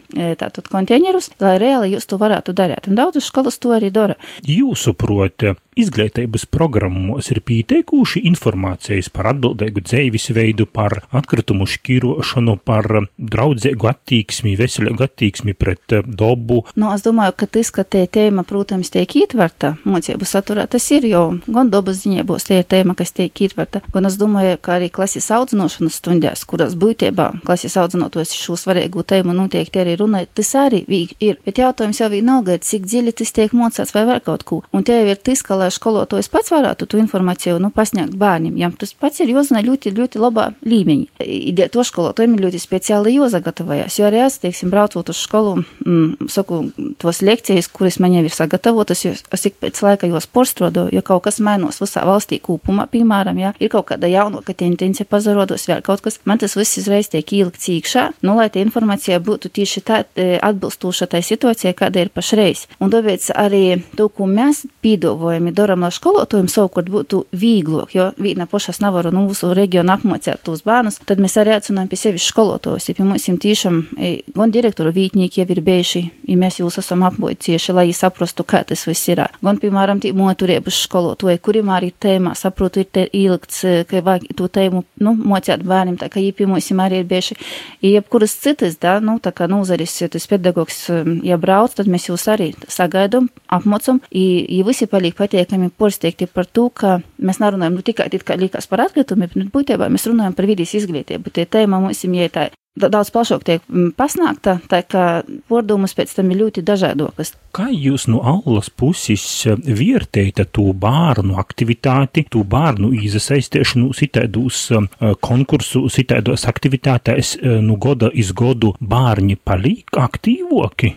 tātad 0.40 0.68
konteinerus, 0.70 1.30
lai 1.42 1.56
reāli 1.62 1.94
jūs 1.94 2.08
to 2.10 2.18
varētu 2.20 2.54
darīt. 2.56 2.90
Un 2.90 2.98
daudzas 2.98 3.28
skolas 3.30 3.60
to 3.62 3.74
arī 3.76 3.92
dara. 3.94 4.18
Jūsuprāt, 4.46 5.46
izglītības 5.76 6.46
programmos 6.48 7.28
ir 7.30 7.42
pieteikuši 7.44 8.22
informācijas 8.30 9.10
par 9.12 9.28
atbildīgu 9.34 9.82
dzīvesveidu, 9.84 10.66
par 10.72 11.02
atkritumu 11.16 11.66
šķirošanu, 11.68 12.56
par 12.64 12.88
draudzīgu 13.16 13.90
attieksmi, 13.90 14.56
veselīgu 14.56 15.04
attieksmi 15.04 15.54
pret 15.58 15.98
dabu. 16.06 16.62
Nu, 16.80 16.88
es 16.94 17.04
domāju, 17.04 17.36
ka 17.42 17.48
tas, 17.58 17.70
ka 17.74 17.84
tie 17.84 18.06
tēma, 18.08 18.46
protams, 18.48 18.90
tiek 18.94 19.12
ietverta 19.20 19.74
mocību 19.84 20.28
saturā, 20.28 20.64
tas 20.70 20.86
ir 20.96 21.06
jau 21.10 21.24
gan 21.44 21.70
dabas 21.72 22.00
ziņā 22.04 22.24
būs 22.26 22.48
tie 22.48 22.62
tēma, 22.64 22.96
kas 22.96 23.12
tiek 23.16 23.44
ietverta, 23.46 23.84
gan 23.92 24.08
es 24.08 24.16
domāju, 24.20 24.56
ka 24.62 24.78
arī 24.78 24.88
klases 24.92 25.28
audzinošanas 25.36 26.00
stundās, 26.00 26.46
kuras 26.48 26.76
būtībā 26.78 27.28
klases 27.44 27.76
audzinotos 27.76 28.32
šo 28.36 28.56
svarīgu 28.60 29.04
tēmu 29.04 29.36
noteikti 29.36 29.84
arī 29.84 29.98
runājot, 30.00 30.32
tas 30.40 30.54
arī 30.64 30.82
ir. 31.20 31.36
Bet 31.44 31.60
jautājums 31.60 32.00
jau 32.00 32.08
vienalga, 32.12 32.56
cik 32.62 32.88
dziļi 32.88 33.16
tas 33.20 33.34
tiek 33.36 33.52
mocāts 33.56 33.92
vai 33.94 34.06
vēl 34.08 34.24
kaut 34.24 34.46
ko. 34.48 34.62
Un 34.72 34.86
tie 34.86 35.02
ir 35.10 35.20
tas, 35.20 35.42
ka 35.44 35.58
lai 35.58 35.65
skolotājs 35.74 36.30
pats 36.32 36.52
varētu 36.52 36.88
to 36.90 37.00
informāciju 37.00 37.58
nu, 37.62 37.70
pasniegt 37.74 38.16
bērniem. 38.18 38.56
Jām 38.60 38.76
tas 38.78 38.94
pats 38.94 39.20
ir 39.22 39.32
jāzina 39.32 39.62
ļoti, 39.64 39.92
ļoti 39.96 40.22
labā 40.22 40.48
līmeņa. 40.66 41.24
Ideja 41.26 41.70
to 41.72 41.84
skolotājiem 41.86 42.36
ir 42.36 42.46
ļoti 42.46 42.60
speciāli 42.62 43.16
jāsagatavojas, 43.16 43.98
jo 43.98 44.08
arī 44.08 44.22
es, 44.26 44.38
teiksim, 44.42 44.70
braucot 44.72 45.10
uz 45.12 45.20
skolu, 45.20 45.56
mm, 45.84 46.28
saku, 46.32 46.62
tos 47.02 47.22
lekcijas, 47.22 47.68
kuras 47.72 47.98
man 48.02 48.16
jau 48.16 48.24
ir 48.26 48.34
sagatavotas, 48.34 49.04
jo 49.04 49.14
es 49.16 49.46
ik 49.48 49.58
pēc 49.62 49.80
laika 49.84 50.10
jos 50.10 50.28
porstrādoju, 50.30 50.94
jo 50.94 51.02
kaut 51.06 51.24
kas 51.26 51.40
mainos 51.40 51.80
visā 51.82 52.04
valstī 52.06 52.38
kūpumā, 52.42 52.88
piemēram, 52.92 53.38
ja 53.40 53.52
ir 53.60 53.72
kaut 53.72 53.88
kāda 53.90 54.10
jaunāka 54.10 54.54
tendence 54.56 55.04
pazarodos, 55.04 55.66
vēl 55.68 55.82
kaut 55.86 56.04
kas, 56.04 56.20
man 56.24 56.40
tas 56.42 56.56
viss 56.58 56.80
izreiz 56.80 57.10
tiek 57.12 57.32
ielikts 57.32 57.68
iekšā, 57.72 58.08
nu, 58.26 58.36
lai 58.38 58.48
tā 58.52 58.62
informācija 58.64 59.20
būtu 59.22 59.50
tieši 59.58 59.84
tā 59.86 60.02
e, 60.14 60.36
atbilstoša 60.42 61.10
tai 61.14 61.22
situācijai, 61.26 61.74
kāda 61.76 62.04
ir 62.04 62.12
pašreiz. 62.14 62.66
Un 62.80 62.92
tāpēc 62.92 63.30
arī 63.36 63.64
to, 63.98 64.08
ko 64.12 64.28
mēs 64.30 64.64
pīdovojam, 64.84 65.50
daram, 65.56 65.84
lai 65.86 65.92
skolotājiem 65.94 66.48
savukārt 66.50 66.90
būtu 66.92 67.22
vieglāk, 67.36 67.94
jo 67.96 68.10
viena 68.20 68.46
pašas 68.50 68.80
nevaru 68.84 69.12
no 69.14 69.24
mūsu 69.26 69.52
reģiona 69.56 69.96
apmācīt 69.96 70.42
tos 70.46 70.62
bērnus, 70.66 71.00
tad 71.08 71.20
mēs 71.22 71.36
arī 71.40 71.56
aicinām 71.56 71.88
pie 71.90 71.98
sevis 72.00 72.26
skolotājus. 72.30 72.90
Ja 72.90 72.96
pie 72.98 73.06
mums 73.06 73.26
tiešām 73.26 73.80
e, 73.96 74.12
gan 74.36 74.52
direktoru 74.54 74.92
vītnieki 74.96 75.42
jau 75.42 75.48
ir 75.54 75.62
bijuši, 75.66 76.02
ja 76.30 76.36
mēs 76.40 76.60
jūs 76.60 76.78
esam 76.82 77.04
apmācījuši, 77.08 77.74
lai 77.76 77.86
viņi 77.88 77.98
saprastu, 77.98 78.46
kā 78.46 78.62
tas 78.68 78.86
viss 78.88 79.08
ir. 79.12 79.24
Gan, 79.44 79.60
piemēram, 79.62 80.00
tī 80.02 80.12
moturības 80.16 80.82
skolotāji, 80.86 81.40
kuriem 81.44 81.70
arī 81.72 81.92
tēmā, 81.92 82.34
saprotu, 82.36 82.82
ir 82.82 82.90
te 82.92 83.06
ielikts, 83.16 83.62
ka 83.88 84.02
vajag 84.04 84.28
to 84.36 84.48
tēmu, 84.52 84.84
nu, 85.04 85.14
mocēt 85.16 85.64
bērniem, 85.66 85.96
tā 86.00 86.10
kā 86.12 86.20
viņi 86.20 86.34
pie 86.36 86.48
mums 86.50 86.68
arī 86.84 87.00
ir 87.02 87.08
bijuši. 87.08 87.38
Ja 87.84 87.94
jebkuras 87.96 88.36
citas, 88.42 88.76
da, 88.82 88.98
nu, 89.00 89.16
tā 89.22 89.32
kā 89.36 89.48
nozaris, 89.50 89.94
ja 90.02 90.10
tas 90.12 90.28
pedagogs, 90.28 90.84
ja 91.24 91.38
brauc, 91.40 91.74
tad 91.78 91.88
mēs 91.90 92.10
jūs 92.10 92.26
arī 92.32 92.52
sagaidām, 92.68 93.30
apmocam, 93.52 94.02
ja 94.10 94.66
visi 94.66 94.88
paliek 94.90 95.16
patīk 95.16 95.45
pietiekami 95.46 95.70
porsteigti 95.78 96.26
par 96.26 96.46
to, 96.46 96.68
ka 96.70 97.00
mēs 97.18 97.40
nerunājam 97.40 97.78
nu, 97.78 97.82
tikai 97.82 98.38
liekas 98.38 98.66
par 98.66 98.86
atkritumiem, 98.86 99.30
bet 99.34 99.52
būtībā 99.54 99.88
mēs 99.88 100.06
runājam 100.10 100.34
par 100.34 100.46
vidīs 100.46 100.74
izglītību. 100.74 101.30
Tie 101.30 101.46
tēma 101.46 101.80
mums 101.80 102.04
ir 102.04 102.14
ietāja 102.26 102.50
daudz 102.76 103.08
plašāk 103.08 103.44
tiek 103.46 103.62
mm, 103.70 103.94
pasniegta, 103.96 104.58
tā 104.68 104.82
kā 104.84 105.22
pordumus 105.48 105.94
pēc 105.96 106.12
tam 106.18 106.30
ir 106.30 106.42
ļoti 106.42 106.64
dažādokas. 106.66 107.32
Kā 107.56 107.70
jūs 107.72 108.04
no 108.12 108.20
aulas 108.20 108.68
puses 108.68 109.24
vērtējat 109.46 110.52
to 110.52 110.66
bērnu 110.76 111.38
aktivitāti, 111.40 112.26
to 112.28 112.44
bērnu 112.44 112.92
iesaistīšanu 112.98 113.94
citēdos 113.96 114.60
eh, 114.76 115.16
konkursu, 115.24 115.86
citēdos 115.88 116.44
aktivitātēs, 116.50 117.38
no 117.40 117.62
nu, 117.70 117.80
goda 117.80 118.12
iz 118.12 118.34
godu 118.36 118.74
bērni 118.80 119.38
paliek 119.40 119.96
aktīvoki? 119.96 120.92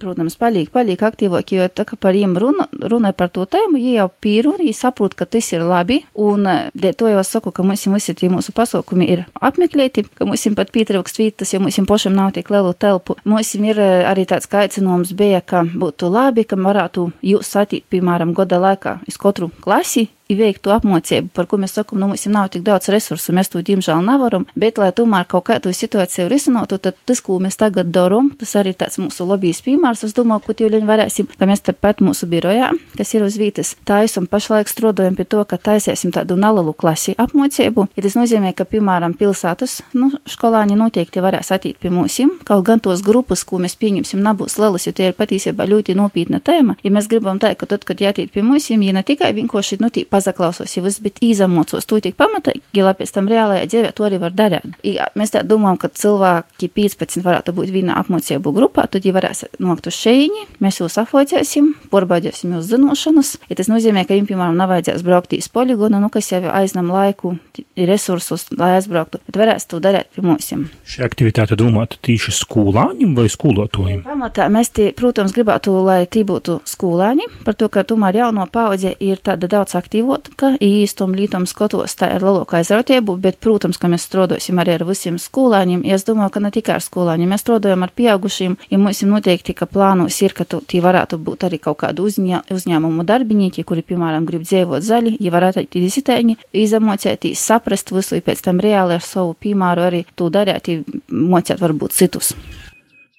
Protams, 0.00 0.36
palīgi, 0.40 0.70
palīgi 0.74 1.04
aktīvāki, 1.06 1.58
jo 1.58 1.68
tā 1.68 1.84
kā 1.88 1.98
par 2.00 2.16
viņiem 2.16 2.36
runa, 2.40 2.66
runa 2.90 3.12
par 3.16 3.30
to 3.34 3.44
tēmu, 3.48 3.76
viņi 3.78 3.94
jau 3.98 4.08
pīru, 4.24 4.54
viņi 4.58 4.74
saprot, 4.76 5.16
ka 5.18 5.26
tas 5.28 5.50
ir 5.52 5.64
labi, 5.66 6.00
un 6.14 6.48
de, 6.72 6.92
to 6.96 7.10
jau 7.10 7.20
es 7.20 7.32
saku, 7.34 7.52
ka 7.54 7.66
mums 7.66 7.84
visi 7.92 8.16
tie 8.16 8.30
mūsu 8.32 8.54
pasaukumi 8.56 9.08
ir 9.10 9.24
apmeklēti, 9.44 10.06
ka 10.16 10.28
mums 10.28 10.46
pat 10.56 10.72
pietrūkst 10.74 11.20
vietas, 11.20 11.54
jo 11.54 11.62
mums 11.62 11.80
pašam 11.88 12.16
nav 12.16 12.32
tik 12.36 12.50
lielu 12.54 12.72
telpu. 12.78 13.18
Mums 13.28 13.54
ir 13.58 13.80
arī 13.80 14.26
tāds 14.28 14.48
aicinājums 14.48 15.14
bija, 15.16 15.42
ka 15.44 15.64
būtu 15.64 16.10
labi, 16.12 16.46
ka 16.48 16.58
varētu 16.60 17.10
jūs 17.24 17.54
satīt, 17.56 17.88
piemēram, 17.92 18.34
goda 18.36 18.60
laikā 18.62 19.00
uz 19.08 19.20
katru 19.20 19.50
klasi, 19.64 20.08
veiktu 20.32 20.72
apmācību, 20.72 21.28
par 21.36 21.48
ko 21.48 21.58
mēs 21.60 21.76
sakām, 21.76 22.00
nu, 22.00 22.08
mums 22.08 22.24
nav 22.32 22.48
tik 22.54 22.64
daudz 22.64 22.88
resursu, 22.92 23.34
mēs 23.36 23.50
to 23.52 23.60
diemžēl 23.64 24.00
nevaram, 24.04 24.46
bet, 24.56 24.78
lai 24.80 24.90
tomēr 24.96 25.26
kaut 25.28 25.46
kādu 25.50 25.72
situāciju 25.76 26.30
risinātu, 26.32 26.78
tad 26.80 26.96
tas, 27.04 27.20
ko 27.24 27.36
mēs 27.42 27.58
tagad 27.60 27.90
darām, 27.92 28.30
tas 28.40 28.54
arī 28.56 28.72
tāds 28.72 28.96
mūsu 29.02 29.26
lobijas 29.28 29.60
piemērs. 29.66 30.06
Es 30.08 30.16
domāju, 30.16 30.46
ka 30.48 30.56
jau 30.64 30.80
varēsim, 30.88 31.28
ka 31.38 31.48
mēs 31.48 31.64
tepat 31.66 32.00
mūsu 32.04 32.28
birojā, 32.30 32.70
kas 32.96 33.14
ir 33.14 33.26
uz 33.26 33.36
vietas, 33.40 33.74
taisam 33.84 34.26
pašlaik 34.30 34.70
strādājam 34.72 35.18
pie 35.18 35.28
to, 35.28 35.44
ka 35.44 35.58
taisēsim 35.60 36.12
tādu 36.14 36.38
nalalu 36.40 36.72
klasi 36.72 37.16
apmācību. 37.20 37.88
Ja 37.96 38.06
tas 38.06 38.16
nozīmē, 38.16 38.54
ka, 38.56 38.64
piemēram, 38.68 39.16
pilsētas 39.20 39.82
nu, 39.98 40.10
skolāņi 40.30 40.78
noteikti 40.80 41.22
varēs 41.24 41.52
attīt 41.54 41.80
pie 41.82 41.92
mums, 41.92 42.16
kaut 42.48 42.64
gan 42.64 42.80
tos 42.80 43.02
grupas, 43.04 43.44
ko 43.44 43.58
mēs 43.60 43.76
pieņemsim, 43.80 44.22
nebūs 44.24 44.56
lielas, 44.60 44.86
jo 44.86 44.94
tie 44.96 45.10
ir 45.10 45.16
patiesībā 45.18 45.66
ļoti 45.68 45.96
nopietna 45.98 46.40
tēma. 46.44 46.76
Ja 46.84 46.92
mēs 46.94 47.08
gribam 47.10 47.40
teikt, 47.42 47.60
ka 47.60 47.68
tad, 47.74 47.84
kad 47.88 48.00
jātīt 48.00 48.32
pie 48.32 48.44
mums, 48.46 48.70
ja 48.70 48.78
ne 48.78 49.02
tikai 49.02 49.32
vienkārši, 49.36 49.80
nu, 49.82 49.90
tī, 49.92 50.04
pazaklausos, 50.14 50.76
ja 50.76 50.82
viss, 50.84 51.02
bet 51.02 51.18
īzamocos 51.24 51.88
to 51.90 51.98
tik 52.02 52.16
pamatīgi, 52.20 52.82
lai 52.84 52.94
pēc 52.98 53.14
tam 53.16 53.28
reālajā 53.30 53.66
dzīvē 53.70 53.92
to 53.96 54.06
arī 54.06 54.20
var 54.22 54.34
darīt. 54.36 54.76
Ja 54.86 55.08
mēs 55.18 55.34
tā 55.34 55.42
domājam, 55.46 55.80
ka 55.82 55.90
cilvēki 55.94 56.70
15 56.74 57.24
varētu 57.24 57.54
būt 57.56 57.72
vienā 57.74 57.98
apmācību 58.02 58.54
grupā, 58.54 58.86
tad, 58.90 59.06
ja 59.06 59.14
varēs 59.16 59.44
nokļūt 59.58 59.90
uz 59.90 59.98
šejiņi, 59.98 60.44
mēs 60.64 60.80
jūs 60.80 60.98
apvoicēsim, 61.02 61.72
porbaudīsim 61.92 62.54
jūs 62.56 62.68
zināšanas. 62.70 63.34
Ja 63.50 63.58
tas 63.58 63.70
nozīmē, 63.72 64.06
ka 64.06 64.18
jums, 64.18 64.30
piemēram, 64.30 64.58
nevajadzēs 64.60 65.04
braukt 65.06 65.34
uz 65.36 65.50
poligonu, 65.52 66.00
nu, 66.02 66.10
kas 66.12 66.30
jau 66.32 66.42
aiznam 66.52 66.92
laiku, 66.94 67.34
resursus, 67.76 68.46
lai 68.54 68.74
aizbrauktu, 68.78 69.20
bet 69.28 69.40
varēs 69.40 69.68
to 69.70 69.80
darīt 69.82 70.10
pie 70.14 70.24
mums. 70.24 70.52
Šī 70.88 71.04
aktivitāte 71.06 71.56
domāta 71.58 71.98
tieši 72.04 72.34
skolāņiem 72.36 73.14
vai 73.16 73.26
skolotājiem? 73.32 74.04
Pamatā 74.06 74.46
mēs, 74.52 74.70
tie, 74.76 74.90
protams, 74.96 75.34
gribētu, 75.34 75.74
lai 75.86 76.02
tie 76.10 76.24
būtu 76.28 76.60
skolāņi, 76.68 77.30
par 77.46 77.56
to, 77.58 77.70
ka 77.72 77.86
tomēr 77.88 78.20
jauno 78.20 78.46
paudze 78.52 78.92
ir 79.02 79.22
tāda 79.24 79.48
daudz 79.50 79.74
aktīva 79.78 80.03
dzīvotka, 80.04 80.56
īstum 80.60 81.14
lītum 81.16 81.46
skatos, 81.46 81.94
tā 81.96 82.10
ir 82.14 82.24
lielākā 82.24 82.60
aizrautība, 82.60 83.16
bet, 83.20 83.38
protams, 83.40 83.78
ka 83.78 83.88
mēs 83.88 84.04
strādāsim 84.04 84.58
arī 84.60 84.76
ar 84.76 84.84
visiem 84.84 85.16
skolāņiem. 85.18 85.84
Ja 85.84 85.96
es 85.96 86.04
domāju, 86.04 86.30
ka 86.34 86.40
ne 86.40 86.50
tikai 86.50 86.76
ar 86.76 86.84
skolāņiem, 86.84 87.30
mēs 87.30 87.44
strādājam 87.44 87.84
ar 87.84 87.92
pieaugušiem, 87.94 88.56
ja 88.70 88.78
mums 88.78 89.02
ir 89.02 89.08
noteikti, 89.08 89.54
ka 89.54 89.66
plānos 89.66 90.20
ir, 90.22 90.34
ka 90.34 90.44
tie 90.44 90.82
varētu 90.84 91.18
būt 91.18 91.48
arī 91.48 91.58
kaut 91.58 91.80
kādu 91.84 92.04
uzņē, 92.08 92.44
uzņēmumu 92.52 93.06
darbinieki, 93.08 93.64
kuri, 93.64 93.84
piemēram, 93.86 94.26
grib 94.28 94.44
dzīvot 94.44 94.84
zaļi, 94.84 95.16
ja 95.20 95.32
varētu 95.34 95.64
arī 95.64 95.86
izitēņi, 95.88 96.38
izamocētīs, 96.64 97.40
saprast 97.40 97.94
visu, 97.94 98.20
pēc 98.24 98.44
tam 98.44 98.60
reāli 98.60 98.98
ar 98.98 99.04
savu 99.04 99.34
piemēru 99.40 99.88
arī 99.88 100.04
to 100.16 100.30
darīt, 100.32 100.70
mocēt 101.08 101.60
varbūt 101.62 101.96
citus 101.96 102.34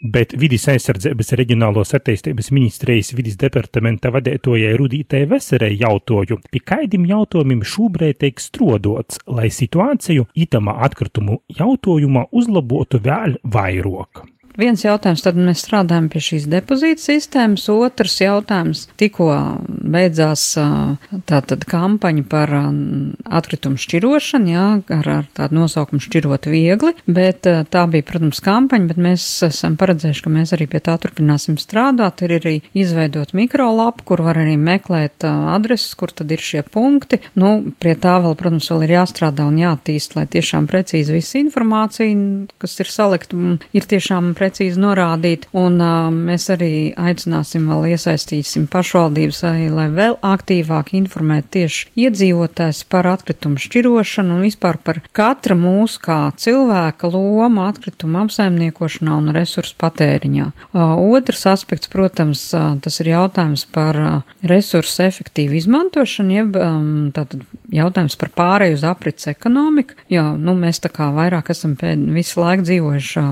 bet 0.01 0.35
vidas 0.39 0.67
aizsardzības 0.71 1.33
reģionālos 1.39 1.95
attīstības 1.97 2.51
ministrijas 2.55 3.13
vidas 3.15 3.37
departamenta 3.41 4.11
vadētojai 4.15 4.75
Rudītai 4.79 5.23
Veserei 5.31 5.79
jautāju, 5.79 6.39
pie 6.51 6.61
kaidim 6.61 7.07
jautājumiem 7.09 7.63
šobrīd 7.65 8.21
tiek 8.23 8.43
strodots, 8.43 9.21
lai 9.27 9.49
situāciju 9.53 10.27
itamā 10.35 10.77
atkritumu 10.87 11.41
jautājumā 11.59 12.27
uzlabotu 12.35 13.01
vēl 13.05 13.39
vairāk. 13.43 14.25
Viens 14.55 14.85
jautājums, 14.85 15.23
tad 15.25 15.35
mēs 15.35 15.65
strādājam 15.65 16.07
pie 16.11 16.21
šīs 16.23 16.45
depozīta 16.47 17.03
sistēmas, 17.03 17.65
otrs 17.71 18.21
jautājums, 18.21 18.85
tikko 18.95 19.27
beidzās 19.67 20.45
tātad 21.27 21.65
kampaņa 21.67 22.23
par 22.31 22.53
atkritumu 22.55 23.79
šķirošanu, 23.81 24.53
jā, 24.53 24.67
ar, 24.95 25.09
ar 25.17 25.27
tādu 25.35 25.59
nosaukumu 25.59 26.03
šķirot 26.03 26.47
viegli, 26.51 26.93
bet 27.03 27.43
tā 27.43 27.83
bija, 27.91 28.05
protams, 28.07 28.39
kampaņa, 28.45 28.89
bet 28.93 29.01
mēs 29.07 29.25
esam 29.49 29.75
paredzējuši, 29.81 30.23
ka 30.23 30.33
mēs 30.37 30.55
arī 30.55 30.69
pie 30.71 30.81
tā 30.87 30.95
turpināsim 31.03 31.59
strādāt. 31.59 32.23
Ir 32.25 32.37
arī 32.37 32.55
izveidot 32.77 33.35
mikrolapu, 33.35 34.05
kur 34.07 34.23
var 34.25 34.39
arī 34.39 34.55
meklēt 34.61 35.27
adreses, 35.27 35.91
kur 35.99 36.15
tad 36.15 36.31
ir 36.31 36.41
šie 36.41 36.63
punkti. 36.63 37.19
Nu, 37.35 37.73
pie 37.83 37.97
tā 37.99 38.15
vēl, 38.23 38.37
protams, 38.39 38.71
vēl 38.71 38.87
ir 38.87 38.95
jāstrādā 38.95 39.49
un 39.49 39.59
jātīst, 39.59 40.15
lai 40.15 40.25
tiešām 40.31 40.69
precīzi 40.71 41.17
visa 41.19 41.37
informācija, 41.41 42.15
kas 42.61 42.79
ir 42.79 42.91
salikta, 42.91 43.57
ir 43.75 43.91
tiešām 43.91 44.31
precīzi 44.31 44.44
precīzi 44.45 44.81
norādīt, 44.81 45.47
un 45.57 45.79
uh, 45.81 46.11
mēs 46.13 46.47
arī 46.53 46.93
aicināsim 46.93 47.65
vēl 47.71 47.95
iesaistīsim 47.95 48.67
pašvaldības, 48.71 49.41
arī, 49.49 49.69
lai 49.73 49.87
vēl 49.93 50.19
aktīvāk 50.25 50.93
informētu 50.99 51.51
tieši 51.57 51.89
iedzīvotājs 52.05 52.83
par 52.91 53.09
atkritumu 53.09 53.61
šķirošanu 53.61 54.37
un 54.37 54.45
vispār 54.45 54.77
par 54.85 55.01
katra 55.15 55.57
mūsu 55.57 56.01
kā 56.05 56.19
cilvēka 56.41 57.09
lomu 57.09 57.65
atkritumu 57.65 58.21
apsaimniekošanā 58.25 59.17
un 59.17 59.33
resursu 59.35 59.77
patēriņā. 59.81 60.51
Otrs 60.75 61.45
aspekts, 61.49 61.89
protams, 61.91 62.47
tas 62.53 63.01
ir 63.01 63.11
jautājums 63.15 63.65
par 63.73 63.97
resursu 64.45 65.05
efektīvu 65.07 65.57
izmantošanu, 65.61 66.37
jeb 66.37 66.59
tātad 67.15 67.45
jautājums 67.75 68.17
par 68.19 68.31
pārēju 68.35 68.77
uz 68.79 68.85
aprits 68.87 69.29
ekonomiku, 69.31 69.97
jo, 70.11 70.23
nu, 70.39 70.55
mēs 70.59 70.81
tā 70.83 70.91
kā 70.93 71.09
vairāk 71.15 71.51
esam 71.53 71.75
pēd, 71.79 72.07
visu 72.15 72.41
laiku 72.41 72.65
dzīvojuši 72.69 73.25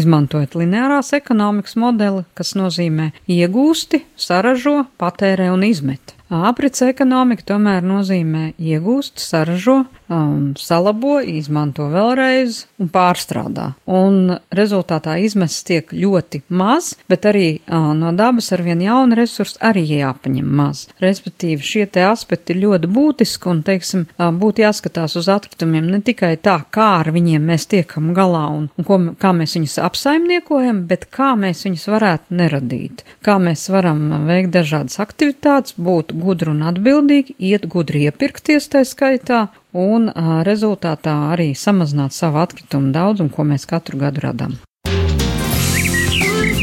izmantojot 0.00 0.56
lineārās 0.60 1.12
ekonomikas 1.18 1.76
modeli, 1.80 2.24
kas 2.38 2.54
nozīmē 2.58 3.10
iegūsti, 3.30 4.04
saražo, 4.18 4.84
patērē 5.00 5.50
un 5.54 5.66
izmet. 5.68 6.16
Aprits 6.30 6.84
ekonomika 6.86 7.42
tomēr 7.48 7.82
nozīmē 7.82 8.52
iegūst, 8.54 9.18
saražo, 9.18 9.80
um, 10.06 10.52
salabo, 10.54 11.16
izmanto 11.26 11.88
vēlreiz 11.90 12.64
un 12.78 12.90
pārstrādā. 12.92 13.72
Un 13.90 14.36
rezultātā 14.54 15.16
izmests 15.24 15.66
tiek 15.66 15.90
ļoti 15.90 16.44
maz, 16.54 16.92
bet 17.10 17.26
arī 17.26 17.48
uh, 17.58 17.90
no 17.98 18.12
dabas 18.14 18.52
ar 18.54 18.62
vien 18.62 18.78
jaunu 18.84 19.18
resursu 19.18 19.58
arī 19.66 19.82
jāpaņem 19.88 20.52
maz. 20.60 20.84
Respektīvi, 21.02 21.66
šie 21.66 21.88
te 21.90 22.04
aspekti 22.06 22.54
ir 22.54 22.62
ļoti 22.62 22.92
būtiski 22.94 23.50
un, 23.50 23.64
teiksim, 23.66 24.06
uh, 24.14 24.30
būtu 24.30 24.62
jāskatās 24.62 25.18
uz 25.18 25.26
atkritumiem 25.34 25.90
ne 25.90 25.98
tikai 26.06 26.36
tā, 26.38 26.60
kā 26.70 26.88
ar 27.00 27.10
viņiem 27.10 27.50
mēs 27.50 27.66
tiekam 27.74 28.14
galā 28.14 28.44
un, 28.54 28.70
un 28.78 28.86
ko, 28.86 29.00
kā 29.18 29.34
mēs 29.34 29.56
viņus 29.58 29.80
apsaimniekojam, 29.88 30.84
bet 30.86 31.08
kā 31.10 31.32
mēs 31.34 31.66
viņus 31.66 31.90
varētu 31.90 32.38
neradīt. 32.38 33.04
Kā 33.26 33.40
mēs 33.42 33.66
varam 33.74 34.06
veikt 34.30 34.54
dažādas 34.54 35.02
aktivitātes, 35.02 35.74
būt 35.74 36.14
gudri 36.22 36.52
un 36.52 36.62
atbildīgi, 36.70 37.36
iet 37.50 37.66
gudri 37.70 38.04
iepirkties 38.06 38.68
tā 38.72 38.84
skaitā 38.86 39.46
un 39.76 40.10
rezultātā 40.46 41.16
arī 41.34 41.52
samazināt 41.56 42.16
savu 42.16 42.42
atkritumu 42.44 42.92
daudzumu, 42.94 43.32
ko 43.34 43.46
mēs 43.48 43.66
katru 43.70 44.00
gadu 44.00 44.26
radām. 44.26 44.58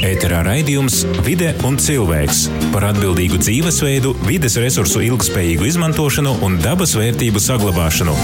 Ēterā 0.08 0.44
raidījums 0.46 1.02
Vide 1.26 1.50
un 1.68 1.76
cilvēks 1.82 2.46
par 2.72 2.86
atbildīgu 2.94 3.42
dzīvesveidu, 3.42 4.14
vides 4.30 4.56
resursu 4.62 5.04
ilgspējīgu 5.10 5.68
izmantošanu 5.74 6.38
un 6.48 6.60
dabas 6.64 6.96
vērtību 6.96 7.42
saglabāšanu. 7.44 8.16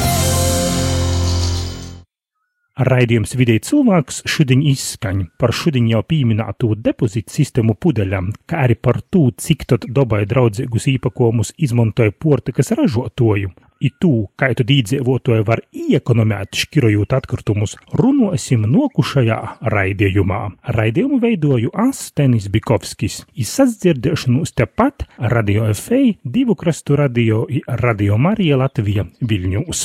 Raidījums 2.74 3.36
vidēji 3.38 3.62
cilvēks 3.68 4.24
šodien 4.34 4.64
izskaņ 4.66 5.20
par 5.38 5.52
šodien 5.54 5.86
jau 5.92 6.00
pieminēto 6.10 6.72
depozītu 6.74 7.30
sistēmu 7.30 7.76
pudeļam, 7.78 8.32
kā 8.50 8.64
arī 8.66 8.74
par 8.82 8.98
to, 9.14 9.28
cik 9.38 9.68
tad 9.70 9.84
dabai 9.94 10.24
draudzīgus 10.26 10.88
īpakojumus 10.96 11.54
izmantoja 11.62 12.16
portikas 12.18 12.74
ražotoju. 12.74 13.52
I 13.84 13.92
tū, 14.02 14.12
kā 14.40 14.48
tad 14.58 14.72
īdzīvotāji 14.74 15.46
var 15.46 15.62
iekonomēt 15.70 16.58
škirojot 16.64 17.14
atkritumus, 17.14 17.76
runosim 18.00 18.64
nokušajā 18.72 19.38
raidījumā. 19.74 20.40
Raidījumu 20.74 21.20
veidoju 21.22 21.74
Astenis 21.84 22.48
Bikovskis. 22.50 23.20
Izsadzdzirdēšanos 23.38 24.56
tepat 24.58 25.06
Radio 25.36 25.68
FA, 25.78 26.02
divu 26.24 26.58
krastu 26.58 26.98
radio, 26.98 27.44
Radio 27.84 28.18
Marija 28.18 28.58
Latvija 28.64 29.06
Viļņūs. 29.22 29.84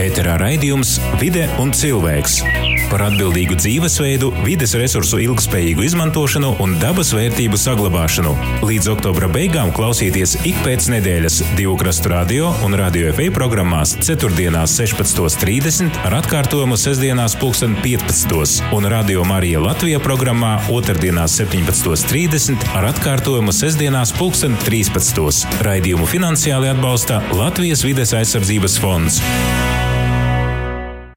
Ēterā 0.00 0.36
raidījums 0.42 0.96
Vide 1.20 1.48
un 1.62 1.72
cilvēks 1.76 2.42
par 2.90 3.02
atbildīgu 3.06 3.56
dzīvesveidu, 3.58 4.30
vides 4.44 4.74
resursu 4.78 5.18
ilgspējīgu 5.24 5.84
izmantošanu 5.86 6.50
un 6.62 6.76
dabas 6.82 7.12
vērtību 7.16 7.56
saglabāšanu. 7.60 8.32
Līdz 8.66 8.86
oktobra 8.94 9.26
beigām 9.32 9.72
klausieties 9.76 10.36
ik 10.48 10.56
pēc 10.64 10.88
nedēļas 10.94 11.36
divu 11.58 11.74
krastu 11.80 12.12
radio 12.12 12.44
un 12.66 12.72
radio 12.78 13.12
FA 13.16 13.28
programmās 13.34 13.90
4.16.30 14.00 16.00
ar 16.06 16.12
atkārtojumu 16.20 16.76
sestdienās 16.80 17.36
15.00 17.40 18.72
un 18.76 18.82
radio 18.92 19.24
Marija 19.28 19.58
Latvija 19.62 20.00
programmā 20.02 20.52
otrdienās 20.72 21.38
17.30 21.40 22.68
ar 22.76 22.84
atkārtojumu 22.92 23.52
sestdienās 23.56 24.14
15.13. 24.18 25.60
Raidījumu 25.66 26.06
finansiāli 26.10 26.68
atbalsta 26.74 27.22
Latvijas 27.36 27.84
vides 27.86 28.14
aizsardzības 28.16 28.80
fonds. 28.82 29.22